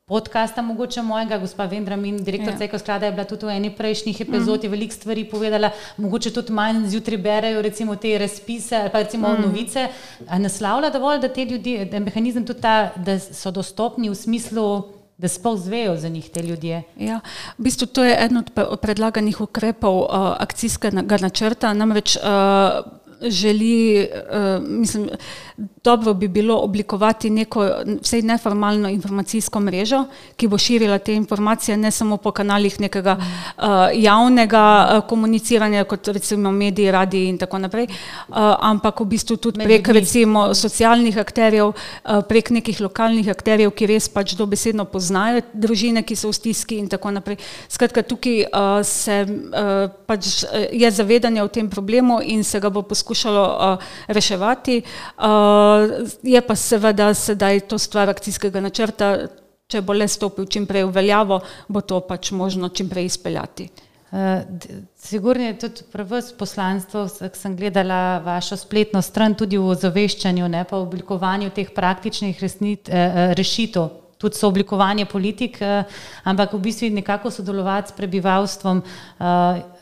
podcasta, 0.06 0.62
mogoče 0.62 1.02
mojega, 1.02 1.38
gospa 1.38 1.64
Vendra 1.66 1.96
Min, 1.96 2.20
direktor 2.24 2.52
ja. 2.52 2.58
Ceko 2.58 2.78
sklada, 2.78 3.06
je 3.06 3.12
bila 3.12 3.24
tudi 3.26 3.46
v 3.46 3.54
eni 3.56 3.72
prejšnjih 3.74 4.20
epizod, 4.22 4.62
je 4.62 4.68
mm. 4.68 4.72
veliko 4.72 4.94
stvari 4.94 5.24
povedala, 5.26 5.72
mogoče 5.98 6.30
tudi 6.30 6.52
manj 6.54 6.84
zjutraj 6.92 7.18
berejo 7.18 7.62
recimo 7.62 7.96
te 7.96 8.12
razpise 8.18 8.76
ali 8.76 8.92
pa 8.92 9.00
recimo 9.02 9.28
mm. 9.28 9.42
novice. 9.42 9.88
A 10.28 10.38
naslavlja 10.38 10.92
dovolj, 10.94 11.18
da 11.20 11.28
te 11.28 11.44
ljudi, 11.44 11.74
da 11.90 11.96
je 11.96 12.04
mehanizem 12.04 12.46
tudi 12.46 12.62
ta, 12.62 12.92
da 12.96 13.18
so 13.18 13.50
dostopni 13.50 14.10
v 14.10 14.14
smislu, 14.14 14.66
da 15.18 15.28
sploh 15.28 15.58
zvejo 15.58 15.96
za 15.96 16.08
njih 16.08 16.30
te 16.30 16.42
ljudje. 16.42 16.84
Ja, 17.02 17.18
v 17.58 17.66
bistvu 17.66 17.86
to 17.90 18.04
je 18.04 18.14
eden 18.14 18.44
od 18.46 18.78
predlaganih 18.80 19.40
ukrepov 19.40 20.04
uh, 20.04 20.36
akcijskega 20.38 21.18
načrta, 21.18 21.74
namreč 21.74 22.14
uh, 22.16 22.86
želi, 23.22 24.06
uh, 24.06 24.68
mislim, 24.68 25.10
dobro 25.56 26.14
bi 26.14 26.28
bilo 26.28 26.58
oblikovati 26.58 27.30
neko 27.30 27.70
vsej 28.02 28.22
neformalno 28.22 28.88
informacijsko 28.88 29.60
mrežo, 29.60 30.04
ki 30.36 30.48
bo 30.48 30.58
širila 30.58 30.98
te 30.98 31.14
informacije 31.14 31.76
ne 31.76 31.90
samo 31.90 32.16
po 32.16 32.30
kanalih 32.30 32.80
nekega 32.80 33.16
uh, 33.16 33.64
javnega 33.94 34.64
uh, 34.64 35.08
komuniciranja, 35.08 35.84
kot 35.84 36.08
recimo 36.08 36.52
mediji, 36.52 36.90
radiji 36.90 37.28
in 37.28 37.38
tako 37.38 37.58
naprej, 37.58 37.86
uh, 37.88 38.36
ampak 38.60 39.00
v 39.00 39.06
bistvu 39.06 39.36
tudi 39.36 39.64
prek 39.64 39.88
recimo 39.88 40.54
socialnih 40.54 41.18
akterjev, 41.18 41.72
uh, 41.72 42.20
prek 42.28 42.50
nekih 42.50 42.80
lokalnih 42.80 43.30
akterjev, 43.32 43.72
ki 43.72 43.86
res 43.86 44.08
pač 44.12 44.36
dobesedno 44.36 44.84
poznajo 44.84 45.40
družine, 45.54 46.02
ki 46.02 46.16
so 46.16 46.28
v 46.28 46.36
stiski 46.36 46.80
in 46.82 46.88
tako 46.92 47.14
naprej. 47.16 47.40
Skratka, 47.68 48.02
tukaj 48.02 48.44
uh, 48.44 48.84
se 48.84 49.22
uh, 49.24 49.88
pač 50.06 50.44
je 50.72 50.90
zavedanje 50.90 51.42
o 51.42 51.48
tem 51.48 51.70
problemu 51.70 52.20
in 52.20 52.44
se 52.44 52.60
ga 52.60 52.68
bo 52.70 52.82
poskušalo 52.82 53.48
uh, 53.56 53.90
reševati. 54.12 54.82
Uh, 55.16 55.45
je 56.22 56.40
pa 56.46 56.56
seveda 56.56 57.14
sedaj 57.14 57.60
to 57.70 57.78
stvar 57.78 58.10
akcijskega 58.12 58.60
načrta, 58.60 59.10
če 59.66 59.82
bo 59.82 59.96
le 59.96 60.06
stopil 60.08 60.46
čim 60.46 60.66
prej 60.66 60.86
v 60.86 60.94
veljavo, 60.94 61.40
bo 61.68 61.82
to 61.82 62.00
pač 62.06 62.30
možno 62.30 62.70
čim 62.70 62.88
prej 62.88 63.10
izpeljati. 63.10 63.68
Uh, 64.06 64.38
sigurno 64.94 65.48
je 65.48 65.58
tudi 65.58 65.82
prvo 65.92 66.20
poslanstvo, 66.38 67.08
ki 67.18 67.38
sem 67.38 67.56
gledala 67.58 68.20
vašo 68.22 68.56
spletno 68.56 69.02
stran, 69.02 69.34
tudi 69.34 69.58
v 69.58 69.72
ozaveščanju, 69.74 70.46
ne 70.48 70.62
pa 70.64 70.78
v 70.78 70.86
oblikovanju 70.86 71.50
teh 71.50 71.72
praktičnih 71.74 72.38
resnit, 72.40 72.88
uh, 72.88 73.34
rešitev 73.34 73.88
tudi 74.16 74.38
sooblikovanje 74.38 75.08
politik, 75.10 75.58
uh, 75.60 75.82
ampak 76.24 76.54
v 76.54 76.62
bistvu 76.68 76.92
nekako 76.94 77.34
sodelovati 77.34 77.90
s 77.90 77.98
prebivalstvom. 77.98 78.84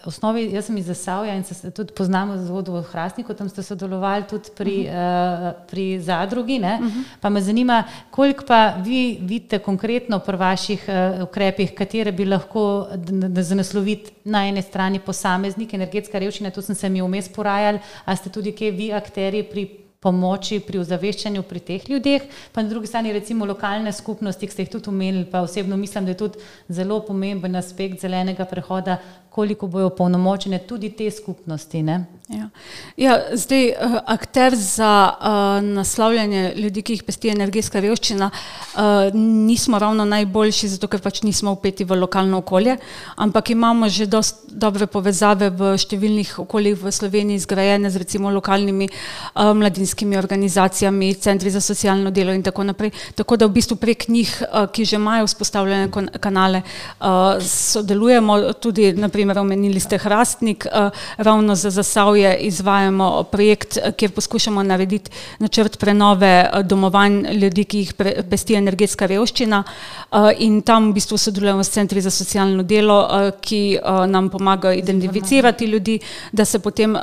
Osnovi, 0.07 0.51
jaz 0.53 0.67
sem 0.67 0.77
iz 0.77 0.87
Zasavja 0.87 1.35
in 1.35 1.45
se 1.45 1.71
tudi 1.71 1.93
poznamo 1.97 2.37
z 2.37 2.51
vodo 2.51 2.73
v 2.73 2.83
Hrastniku, 2.83 3.35
tam 3.35 3.49
ste 3.49 3.63
sodelovali 3.63 4.25
tudi 4.31 4.51
pri, 4.57 4.77
uh 4.87 4.95
-huh. 4.95 5.49
uh, 5.49 5.67
pri 5.71 6.01
zadrugi. 6.01 6.59
Uh 6.59 6.67
mhm. 6.67 6.89
-huh. 6.89 7.05
Pa 7.21 7.29
me 7.29 7.41
zanima, 7.41 7.85
koliko 8.11 8.45
pa 8.45 8.75
vi 8.85 9.19
vidite 9.21 9.59
konkretno 9.59 10.19
pri 10.19 10.37
vaših 10.37 10.89
uh, 10.89 11.23
ukrepih, 11.23 11.75
katere 11.75 12.13
bi 12.13 12.25
lahko 12.25 12.89
zanasloviti 13.37 14.13
na 14.25 14.49
eni 14.49 14.63
strani 14.63 14.99
posameznik, 14.99 15.75
energetska 15.75 16.19
revščina, 16.19 16.51
tu 16.51 16.63
sem 16.63 16.75
se 16.75 16.89
mi 16.89 17.03
vmes 17.03 17.29
porajal, 17.29 17.79
a 18.05 18.17
ste 18.17 18.31
tudi 18.31 18.53
kje 18.53 18.71
vi 18.71 18.93
akteri 18.93 19.43
pri 19.43 19.84
pomoči 20.05 20.61
pri 20.61 20.83
ozaveščanju 20.83 21.43
pri 21.49 21.65
teh 21.65 21.89
ljudeh, 21.89 22.29
pa 22.53 22.63
na 22.63 22.69
drugi 22.69 22.91
strani 22.91 23.15
recimo 23.17 23.49
lokalne 23.49 23.93
skupnosti, 23.93 24.47
ki 24.47 24.53
ste 24.53 24.67
jih 24.67 24.73
tudi 24.77 24.93
omenili, 24.93 25.27
pa 25.31 25.41
osebno 25.47 25.77
mislim, 25.81 26.05
da 26.05 26.13
je 26.13 26.21
tudi 26.27 26.49
zelo 26.69 27.01
pomemben 27.07 27.57
aspekt 27.57 28.05
zelenega 28.05 28.45
prehoda, 28.45 28.99
koliko 29.35 29.67
bojo 29.67 29.89
polnomočene 29.91 30.61
tudi 30.63 30.93
te 30.95 31.09
skupnosti. 31.11 31.81
Ja. 32.29 32.49
Ja, 32.97 33.17
zdaj, 33.35 33.65
uh, 33.69 33.97
akter 34.07 34.55
za 34.55 35.11
uh, 35.11 35.65
naslavljanje 35.75 36.53
ljudi, 36.57 36.83
ki 36.83 36.95
jih 36.95 37.03
pesti 37.03 37.33
energetska 37.33 37.83
revščina, 37.83 38.29
uh, 38.31 39.17
nismo 39.19 39.79
ravno 39.83 40.07
najboljši, 40.07 40.71
zato 40.77 40.87
ker 40.87 41.03
pač 41.03 41.25
nismo 41.27 41.53
upeti 41.57 41.85
v 41.85 41.99
lokalno 41.99 42.39
okolje, 42.45 42.77
ampak 43.17 43.51
imamo 43.51 43.89
že 43.89 44.07
dosti 44.07 44.55
dobre 44.55 44.87
povezave 44.87 45.51
v 45.51 45.75
številnih 45.83 46.37
okoljih 46.45 46.79
v 46.79 46.95
Sloveniji, 46.95 47.43
zgrajene 47.43 47.91
z 47.91 48.05
recimo 48.05 48.31
lokalnimi 48.31 48.87
uh, 48.87 49.51
mladinskimi 49.51 49.94
organizacijami, 50.19 51.15
centri 51.15 51.51
za 51.51 51.61
socialno 51.61 52.11
delo 52.11 52.33
in 52.33 52.43
tako 52.43 52.65
naprej. 52.65 52.91
Tako 53.15 53.37
da 53.37 53.47
v 53.47 53.51
bistvu 53.51 53.77
prek 53.77 54.09
njih, 54.09 54.43
uh, 54.43 54.71
ki 54.71 54.85
že 54.85 54.97
imajo 54.97 55.27
vzpostavljene 55.27 55.91
kanale, 56.21 56.63
uh, 57.01 57.07
sodelujemo 57.41 58.53
tudi 58.53 58.93
naprej 58.93 59.15
primer 59.15 59.39
omenili 59.39 59.81
ste 59.81 59.99
Hrastnik, 59.99 60.67
eh, 60.67 60.91
ravno 61.17 61.55
za 61.55 61.71
Zasavje 61.71 62.37
izvajamo 62.37 63.23
projekt, 63.23 63.77
eh, 63.77 63.93
kjer 63.93 64.11
poskušamo 64.11 64.63
narediti 64.63 65.11
načrt 65.39 65.79
prenove 65.79 66.27
eh, 66.27 66.63
domovanj 66.63 67.27
ljudi, 67.33 67.65
ki 67.65 67.79
jih 67.79 67.93
pesti 68.31 68.55
energetska 68.55 69.07
revščina 69.07 69.63
in 70.39 70.61
tam 70.63 70.91
v 70.91 70.95
bistvu 70.95 71.17
sodelujemo 71.19 71.65
s 71.65 71.71
centri 71.71 72.01
za 72.01 72.11
socialno 72.11 72.63
delo, 72.63 73.09
ki 73.41 73.79
nam 74.09 74.29
pomagajo 74.31 74.79
identificirati 74.79 75.67
ljudi, 75.67 75.99
da 76.33 76.45
se 76.45 76.59
potem 76.59 76.95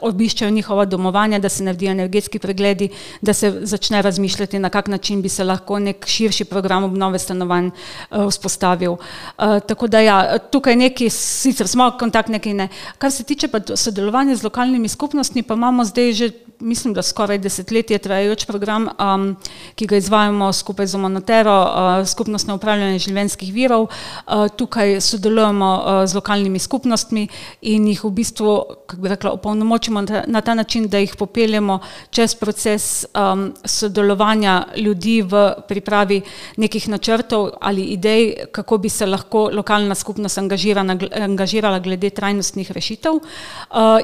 obiščajo 0.00 0.50
njihova 0.50 0.84
domovanja, 0.84 1.38
da 1.38 1.48
se 1.48 1.64
naredijo 1.64 1.90
energetski 2.30 2.38
pregledi, 2.38 2.88
da 3.20 3.32
se 3.32 3.60
začne 3.62 4.02
razmišljati, 4.02 4.58
na 4.58 4.70
kak 4.70 4.88
način 4.88 5.22
bi 5.22 5.28
se 5.28 5.44
lahko 5.44 5.78
nek 5.78 6.06
širši 6.06 6.44
program 6.44 6.84
obnove 6.84 7.18
stanovanj 7.18 7.70
vzpostavil. 8.10 8.96
Tako 9.36 9.86
da 9.86 10.00
ja, 10.00 10.38
tukaj 10.38 10.76
neki 10.76 11.10
sicer 11.10 11.68
smo 11.68 11.90
kontaktni, 11.98 12.54
ne. 12.54 12.68
Kar 12.98 13.10
se 13.10 13.24
tiče 13.24 13.48
pa 13.48 13.60
sodelovanja 13.76 14.36
z 14.36 14.44
lokalnimi 14.44 14.88
skupnostmi, 14.88 15.42
pa 15.42 15.54
imamo 15.54 15.84
zdaj 15.84 16.12
že, 16.12 16.30
mislim, 16.60 16.94
da 16.94 17.02
skoraj 17.02 17.38
desetletje 17.38 17.98
trajajoč 17.98 18.44
program, 18.44 18.88
um, 18.98 19.36
ki 19.74 19.86
ga 19.86 19.96
izvajamo 19.96 20.52
skupaj 20.52 20.86
z 20.86 20.96
Monotero, 20.96 21.56
uh, 21.62 22.06
skupnostno 22.06 22.54
upravljanje 22.54 22.98
življenjskih 22.98 23.52
virov. 23.52 23.86
Uh, 23.88 24.48
tukaj 24.56 25.00
sodelujemo 25.00 25.70
uh, 25.74 26.02
z 26.06 26.14
lokalnimi 26.14 26.58
skupnostmi 26.58 27.26
in 27.62 27.88
jih 27.88 28.04
v 28.04 28.10
bistvu, 28.10 28.56
kako 28.86 29.02
bi 29.02 29.08
rekla, 29.08 29.32
opolnomočimo 29.32 30.04
na 30.26 30.40
ta 30.40 30.54
način, 30.54 30.88
da 30.88 30.98
jih 30.98 31.14
popeljemo 31.18 31.78
čez 32.10 32.34
proces 32.34 33.04
um, 33.14 33.50
sodelovanja 33.64 34.64
ljudi 34.76 35.20
v 35.22 35.44
pripravi 35.68 36.20
nekih 36.56 36.88
načrtov 36.88 37.50
ali 37.60 37.82
idej, 37.96 38.34
kako 38.52 38.78
bi 38.78 38.88
se 38.88 39.06
lahko 39.06 39.48
lokalna 39.54 39.94
skupnost 39.94 40.38
angažirala 40.38 40.96
angažirala 41.20 41.78
glede 41.78 42.10
trajnostnih 42.10 42.70
rešitev 42.70 43.12
uh, 43.12 43.22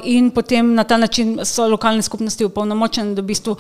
in 0.05 0.31
potem 0.31 0.75
na 0.75 0.85
ta 0.85 0.97
način 0.97 1.39
so 1.45 1.69
lokalne 1.69 2.03
skupnosti 2.03 2.46
upolnomočene, 2.47 3.15
da 3.15 3.23
v 3.23 3.27
bistvu 3.31 3.57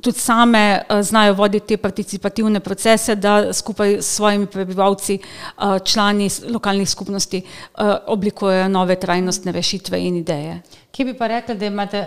tudi 0.00 0.18
same 0.18 0.64
uh, 0.80 1.02
znajo 1.02 1.34
voditi 1.38 1.72
te 1.72 1.76
participativne 1.76 2.60
procese, 2.60 3.16
da 3.16 3.52
skupaj 3.52 3.98
s 4.00 4.16
svojimi 4.16 4.46
prebivalci, 4.46 5.18
uh, 5.18 5.78
člani 5.84 6.28
lokalnih 6.48 6.90
skupnosti 6.90 7.42
oblikujejo 8.06 8.68
nove 8.68 8.96
trajnostne 9.00 9.52
rešitve 9.52 10.00
in 10.00 10.16
ideje. 10.16 10.60
Kje 10.92 11.04
bi 11.04 11.14
pa 11.16 11.26
rekli, 11.26 11.54
da 11.56 11.66
imate 11.66 12.02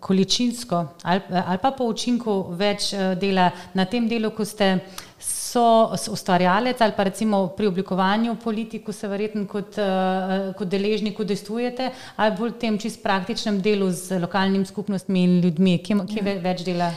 količinsko 0.00 0.84
ali, 1.02 1.20
ali 1.46 1.58
pa 1.62 1.70
po 1.70 1.84
učinku 1.84 2.44
več 2.54 2.92
dela 3.20 3.50
na 3.74 3.84
tem 3.84 4.08
delu, 4.08 4.30
ko 4.30 4.44
ste 4.44 4.78
so 5.24 6.12
ustvarjalec 6.12 6.80
ali 6.80 6.92
pa 6.96 7.02
recimo 7.04 7.46
pri 7.56 7.66
oblikovanju 7.66 8.36
politiku 8.44 8.92
se 8.92 9.08
verjetno 9.08 9.46
kot, 9.46 9.76
kot 10.58 10.68
deležnik 10.68 11.20
udejstvujete 11.20 11.90
ali 12.16 12.36
bolj 12.38 12.50
v 12.50 12.58
tem 12.58 12.78
čist 12.78 13.02
praktičnem 13.02 13.60
delu 13.62 13.90
z 13.90 14.18
lokalnimi 14.20 14.66
skupnostmi 14.66 15.24
in 15.24 15.40
ljudmi, 15.44 15.78
kje, 15.84 16.00
kje 16.10 16.24
ja. 16.24 16.40
več 16.44 16.64
dela? 16.66 16.90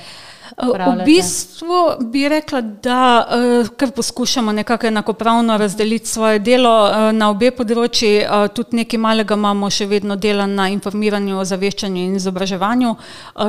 V 0.58 1.04
bistvu 1.06 2.08
bi 2.12 2.30
rekla, 2.30 2.62
da 2.62 3.28
uh, 3.28 3.68
kar 3.78 3.92
poskušamo 3.92 4.52
nekako 4.52 4.88
enakopravno 4.88 5.58
razdeliti 5.58 6.08
svoje 6.08 6.40
delo 6.40 6.72
uh, 6.86 7.12
na 7.12 7.30
obe 7.30 7.52
področji. 7.52 8.22
Tudi 8.56 8.80
nekaj 8.82 9.00
malega 9.02 9.36
imamo 9.36 9.70
še 9.70 9.88
vedno 9.90 10.16
dela 10.16 10.46
na 10.48 10.68
informiranju, 10.72 11.38
ozaveščanju 11.42 12.04
in 12.04 12.16
izobraževanju. 12.20 12.94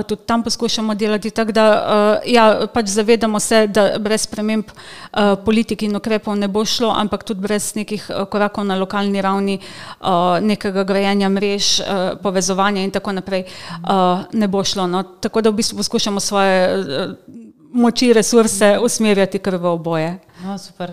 Tudi 0.09 0.27
tam 0.27 0.43
poskušamo 0.43 0.95
delati 0.95 1.31
tako, 1.35 1.53
da 1.53 1.67
ja, 2.27 2.67
pač 2.73 2.91
zavedamo 2.93 3.41
se, 3.41 3.67
da 3.67 3.99
brez 4.03 4.27
sprememb 4.27 4.71
politik 5.45 5.83
in 5.87 5.97
ukrepov 5.97 6.37
ne 6.39 6.49
bo 6.49 6.65
šlo, 6.65 6.91
ampak 6.95 7.25
tudi 7.29 7.45
brez 7.45 7.71
nekih 7.77 8.09
korakov 8.31 8.67
na 8.69 8.77
lokalni 8.81 9.23
ravni, 9.25 9.59
nekega 10.43 10.85
grajenja 10.89 11.29
mrež, 11.33 11.71
povezovanja 12.23 12.85
in 12.85 12.95
tako 12.95 13.17
naprej 13.19 13.47
ne 14.33 14.49
bo 14.49 14.65
šlo. 14.65 14.87
No. 14.91 15.03
Tako 15.21 15.43
da 15.45 15.53
v 15.53 15.61
bistvu 15.61 15.81
poskušamo 15.83 16.21
svoje 16.21 16.88
moči, 17.73 18.13
resurse 18.13 18.79
usmerjati 18.83 19.39
kar 19.39 19.57
v 19.57 19.73
oboje. 19.73 20.19
No, 20.45 20.59
super. 20.59 20.93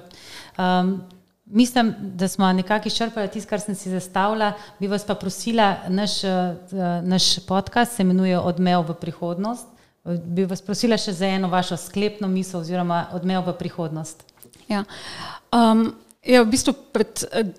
Um, 0.57 1.01
mislim, 1.45 1.93
da 1.99 2.27
smo 2.27 2.53
nekako 2.53 2.87
izčrpali 2.87 3.27
tisto, 3.27 3.49
kar 3.49 3.61
sem 3.61 3.75
si 3.75 3.89
zastavila. 3.89 4.53
Bi 4.79 4.87
vas 4.87 5.05
pa 5.05 5.15
prosila, 5.15 5.75
naš, 5.87 6.23
uh, 6.23 7.01
naš 7.03 7.39
podcast 7.47 7.95
se 7.95 8.03
imenuje 8.03 8.39
Odmev 8.39 8.89
v 8.89 8.93
prihodnost. 9.01 9.67
Bi 10.05 10.45
vas 10.45 10.61
prosila 10.61 10.97
še 11.01 11.13
za 11.13 11.25
eno 11.25 11.49
vašo 11.49 11.77
sklepno 11.77 12.27
misel 12.27 12.59
oziroma 12.59 13.07
odmev 13.13 13.47
v 13.47 13.55
prihodnost. 13.57 14.21
Ja, 14.69 14.83
um, 15.53 15.87
ja 16.25 16.43
v 16.43 16.51
bistvu 16.51 16.75
pred 16.93 17.23
uh, 17.25 17.49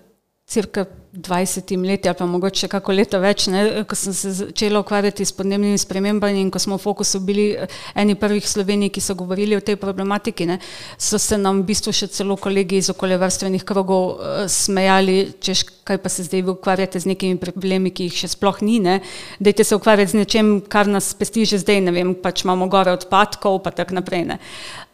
cirka 0.47 0.85
20 1.13 1.87
leti 1.87 2.09
ali 2.09 2.17
pa 2.17 2.25
mogoče 2.25 2.67
kako 2.67 2.91
leto 2.91 3.19
več, 3.19 3.47
ne, 3.51 3.83
ko 3.83 3.95
sem 3.95 4.13
se 4.13 4.31
začela 4.31 4.79
ukvarjati 4.79 5.25
s 5.25 5.33
podnebnimi 5.35 5.77
spremembami 5.77 6.39
in 6.41 6.51
ko 6.51 6.59
smo 6.59 6.77
v 6.77 6.83
fokusu 6.83 7.19
bili 7.19 7.47
eh, 7.51 7.67
eni 7.95 8.15
prvih 8.15 8.47
Slovenij, 8.47 8.93
ki 8.93 9.01
so 9.01 9.15
govorili 9.15 9.57
o 9.57 9.61
tej 9.61 9.75
problematiki, 9.81 10.45
ne, 10.47 10.59
so 10.97 11.19
se 11.19 11.37
nam 11.37 11.59
v 11.61 11.67
bistvu 11.71 11.91
še 11.91 12.07
celo 12.13 12.37
kolegi 12.39 12.79
iz 12.79 12.89
okoljevarstvenih 12.93 13.65
krogov 13.67 14.05
uh, 14.13 14.45
smejali, 14.47 15.17
češ 15.43 15.65
kaj 15.87 15.99
pa 16.03 16.11
se 16.11 16.23
zdaj 16.27 16.45
vi 16.45 16.53
ukvarjate 16.53 16.99
z 16.99 17.11
nekimi 17.11 17.39
problemi, 17.41 17.91
ki 17.91 18.07
jih 18.07 18.21
še 18.21 18.31
sploh 18.35 18.61
ni, 18.61 18.77
ne, 18.83 18.99
dajte 19.43 19.65
se 19.67 19.75
ukvarjati 19.75 20.13
z 20.13 20.21
nečem, 20.21 20.53
kar 20.61 20.87
nas 20.87 21.09
pesti 21.17 21.43
že 21.49 21.59
zdaj, 21.65 21.81
ne 21.89 21.95
vem, 21.95 22.13
pač 22.15 22.45
imamo 22.45 22.69
gore 22.71 22.93
odpadkov, 22.95 23.59
pa 23.65 23.75
tak 23.75 23.91
naprej. 23.95 24.23
Ne. 24.31 24.39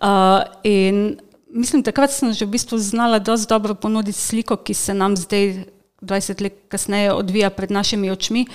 Uh, 0.02 0.42
in 0.64 1.20
mislim, 1.54 1.84
takrat 1.84 2.12
sem 2.12 2.34
že 2.34 2.46
v 2.46 2.58
bistvu 2.58 2.78
znala 2.78 3.20
dosti 3.20 3.50
dobro 3.50 3.76
ponuditi 3.76 4.18
sliko, 4.18 4.58
ki 4.58 4.74
se 4.74 4.94
nam 4.94 5.18
zdaj 5.18 5.66
20 6.02 6.42
let 6.42 6.56
kasneje 6.68 7.14
odvija 7.14 7.50
pred 7.50 7.72
našimi 7.72 8.12
očmi. 8.12 8.46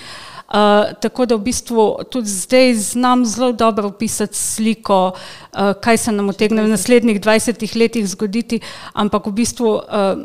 Uh, 0.48 0.92
tako 1.00 1.26
da 1.26 1.36
v 1.36 1.44
bistvu 1.44 2.08
tudi 2.10 2.28
zdaj 2.28 2.74
znam 2.74 3.24
zelo 3.26 3.52
dobro 3.52 3.88
opisati 3.88 4.36
sliko, 4.36 5.12
uh, 5.12 5.72
kaj 5.80 5.96
se 5.96 6.12
nam 6.12 6.28
utegne 6.28 6.62
v 6.62 6.72
naslednjih 6.72 7.20
20 7.20 7.76
letih 7.76 8.08
zgoditi, 8.08 8.60
ampak 8.92 9.26
v 9.26 9.32
bistvu, 9.32 9.74
uh, 9.76 10.22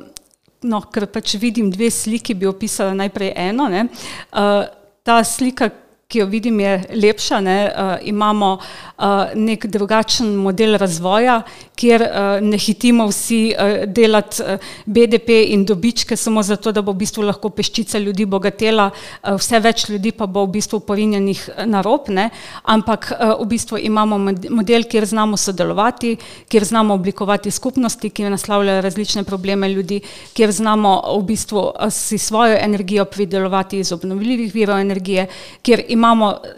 no, 0.63 0.81
ker 0.87 1.09
pač 1.11 1.35
vidim 1.35 1.71
dve 1.71 1.91
sliki, 1.91 2.33
bi 2.39 2.47
opisala 2.47 2.95
najprej 2.95 3.33
eno. 3.35 3.67
Uh, 3.67 4.63
ta 5.03 5.23
slika, 5.27 5.69
ki 6.07 6.21
jo 6.21 6.29
vidim, 6.31 6.59
je 6.59 6.73
lepša. 7.03 7.41
Ne? 7.41 7.57
Uh, 7.67 7.93
imamo 8.07 8.53
uh, 8.57 9.35
nek 9.35 9.65
drugačen 9.65 10.35
model 10.39 10.77
razvoja, 10.79 11.41
kjer 11.75 12.01
uh, 12.01 12.41
ne 12.41 12.57
hitimo 12.57 13.07
vsi 13.07 13.53
uh, 13.53 13.85
delati 13.89 14.41
uh, 14.41 14.59
BDP 14.85 15.29
in 15.47 15.65
dobičke 15.65 16.15
samo 16.15 16.43
zato, 16.43 16.71
da 16.71 16.81
bo 16.81 16.93
v 16.93 17.01
bistvu 17.03 17.23
lahko 17.25 17.49
peščica 17.49 17.99
ljudi 17.99 18.25
bogatela, 18.25 18.89
uh, 18.91 19.35
vse 19.39 19.59
več 19.59 19.87
ljudi 19.89 20.11
pa 20.11 20.27
bo 20.27 20.45
v 20.45 20.53
bistvu 20.57 20.79
porinjenih 20.85 21.41
na 21.65 21.81
rob, 21.81 22.09
ne? 22.09 22.29
ampak 22.63 23.09
uh, 23.11 23.33
v 23.41 23.47
bistvu 23.55 23.81
imamo 23.81 24.19
model, 24.49 24.85
kjer 24.89 25.05
znamo 25.09 25.37
sodelovati, 25.37 26.15
kjer 26.49 26.65
znamo 26.69 26.93
oblikovati 26.93 27.51
skupnosti, 27.51 28.09
ki 28.09 28.29
naslavljajo 28.29 28.81
različne 28.81 29.23
probleme 29.23 29.69
ljudi, 29.69 30.01
kjer 30.33 30.51
znamo 30.51 30.93
v 31.17 31.23
bistvu 31.33 31.59
uh, 31.59 31.89
si 31.89 32.17
svojo 32.17 32.57
energijo 32.61 33.05
pridelovati 33.05 33.79
iz 33.79 33.91
obnovljivih 33.91 34.53
virov 34.53 34.79
energije, 34.79 35.27
kjer 35.61 35.83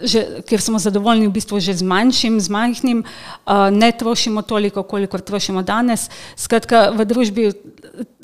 že, 0.01 0.25
ker 0.47 0.62
smo 0.62 0.80
zadovoljni 0.80 1.28
v 1.28 1.32
bistvu 1.32 1.60
že 1.60 1.73
z 1.73 1.84
manjšim, 1.84 2.39
z 2.39 2.49
majhnim, 2.49 3.04
uh, 3.45 3.69
ne 3.71 3.91
trošimo 3.91 4.41
toliko, 4.41 4.84
kolikor 5.07 5.21
trošimo 5.21 5.61
danes. 5.61 6.09
Skratka, 6.35 6.89
v 6.95 7.05
družbi 7.05 7.51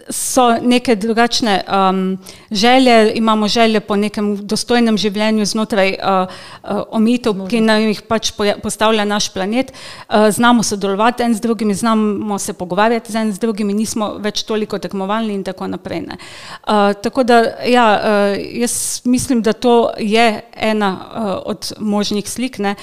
so 0.09 0.57
neke 0.61 0.95
drugačne 0.95 1.61
um, 1.67 2.17
želje, 2.51 3.13
imamo 3.15 3.47
želje 3.47 3.79
po 3.79 3.95
nekem 3.95 4.47
dostojnem 4.47 4.97
življenju 4.97 5.45
znotraj 5.45 5.93
uh, 5.93 6.27
uh, 6.63 6.81
omitev, 6.91 7.45
ki 7.49 7.61
nam 7.61 7.85
jih 7.85 8.01
pač 8.09 8.31
postavlja 8.63 9.05
naš 9.05 9.29
planet. 9.33 9.71
Uh, 10.09 10.29
znamo 10.29 10.63
sodelovati 10.63 11.23
en 11.23 11.35
z 11.35 11.41
drugimi, 11.41 11.73
znamo 11.73 12.39
se 12.39 12.53
pogovarjati 12.53 13.11
z 13.11 13.15
en 13.15 13.33
z 13.33 13.39
drugimi, 13.39 13.73
nismo 13.73 14.15
več 14.19 14.43
toliko 14.43 14.79
tekmovalni 14.79 15.33
in 15.33 15.43
tako 15.43 15.67
naprej. 15.67 16.01
Uh, 16.01 16.93
tako 17.03 17.23
da, 17.23 17.41
ja, 17.67 17.87
uh, 18.01 18.41
jaz 18.61 19.01
mislim, 19.05 19.41
da 19.41 19.53
to 19.53 19.91
je 19.99 20.41
ena 20.55 20.91
uh, 20.91 21.31
od 21.45 21.73
možnih 21.79 22.29
slik. 22.29 22.59
Uh, 22.59 22.75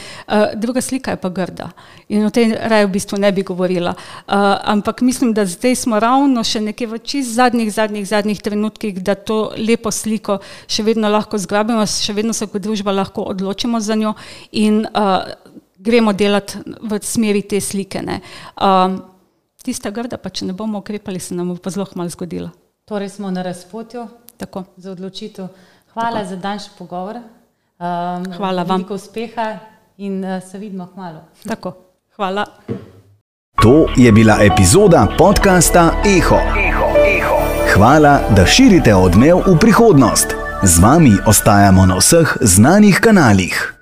druga 0.55 0.81
slika 0.81 1.11
je 1.11 1.17
pa 1.17 1.29
grda 1.29 1.71
in 2.09 2.25
o 2.25 2.31
tej 2.31 2.55
raje 2.57 2.87
v 2.87 2.91
bistvu 2.93 3.19
ne 3.19 3.33
bi 3.33 3.43
govorila. 3.43 3.88
Uh, 3.95 4.35
ampak 4.75 5.01
mislim, 5.01 5.33
da 5.35 5.47
zdaj 5.47 5.75
smo 5.75 6.01
ravno 6.01 6.45
še 6.45 6.61
nekje 6.61 6.87
v 6.87 6.99
čist 6.99 7.35
zadnjih, 7.35 7.73
zadnjih, 7.75 8.09
zadnjih 8.09 8.41
trenutkih, 8.43 9.03
da 9.03 9.15
to 9.15 9.53
lepo 9.57 9.91
sliko 9.91 10.39
še 10.67 10.87
vedno 10.87 11.11
lahko 11.13 11.39
zgrabimo, 11.39 11.87
še 11.87 12.17
vedno 12.17 12.33
se 12.33 12.47
kot 12.47 12.63
družba 12.63 12.93
lahko 12.93 13.27
odločimo 13.33 13.81
za 13.81 13.97
njo 13.99 14.15
in 14.53 14.85
uh, 14.87 15.29
gremo 15.79 16.13
delati 16.13 16.59
v 16.83 16.99
smeri 17.03 17.43
te 17.43 17.61
slike. 17.61 18.03
Um, 18.61 19.01
tista 19.63 19.91
grda, 19.91 20.19
pa 20.19 20.31
če 20.31 20.49
ne 20.49 20.57
bomo 20.57 20.83
ukrepali, 20.83 21.21
se 21.21 21.37
nam 21.37 21.53
bo 21.53 21.59
pa 21.63 21.71
zelo 21.75 21.87
malo 21.95 22.11
zgodila. 22.13 22.51
Torej 22.89 23.13
smo 23.19 23.31
na 23.31 23.43
razpotju 23.43 24.07
Tako. 24.37 24.65
za 24.77 24.93
odločitev. 24.93 25.49
Hvala 25.93 26.23
Tako. 26.23 26.29
za 26.31 26.37
danš 26.37 26.69
pogovor. 26.79 27.17
Um, 27.17 28.33
Hvala 28.37 28.63
vam. 28.63 28.81
Veliko 28.81 28.95
uspeha 28.95 29.59
in 29.99 30.25
uh, 30.25 30.43
se 30.43 30.59
vidimo 30.59 30.89
hmalo. 30.95 31.21
Tako. 31.45 31.77
Hvala. 32.17 32.47
To 33.63 33.87
je 33.97 34.13
bila 34.13 34.39
epizoda 34.43 35.07
podcasta 35.19 35.91
Eho. 36.07 36.37
Eho, 36.37 36.87
Eho. 37.19 37.37
Hvala, 37.75 38.21
da 38.37 38.47
širite 38.47 38.95
odmev 38.95 39.37
v 39.47 39.59
prihodnost. 39.59 40.35
Z 40.63 40.79
vami 40.79 41.17
ostajamo 41.27 41.87
na 41.87 41.97
vseh 41.99 42.37
znanih 42.41 43.01
kanalih. 43.01 43.78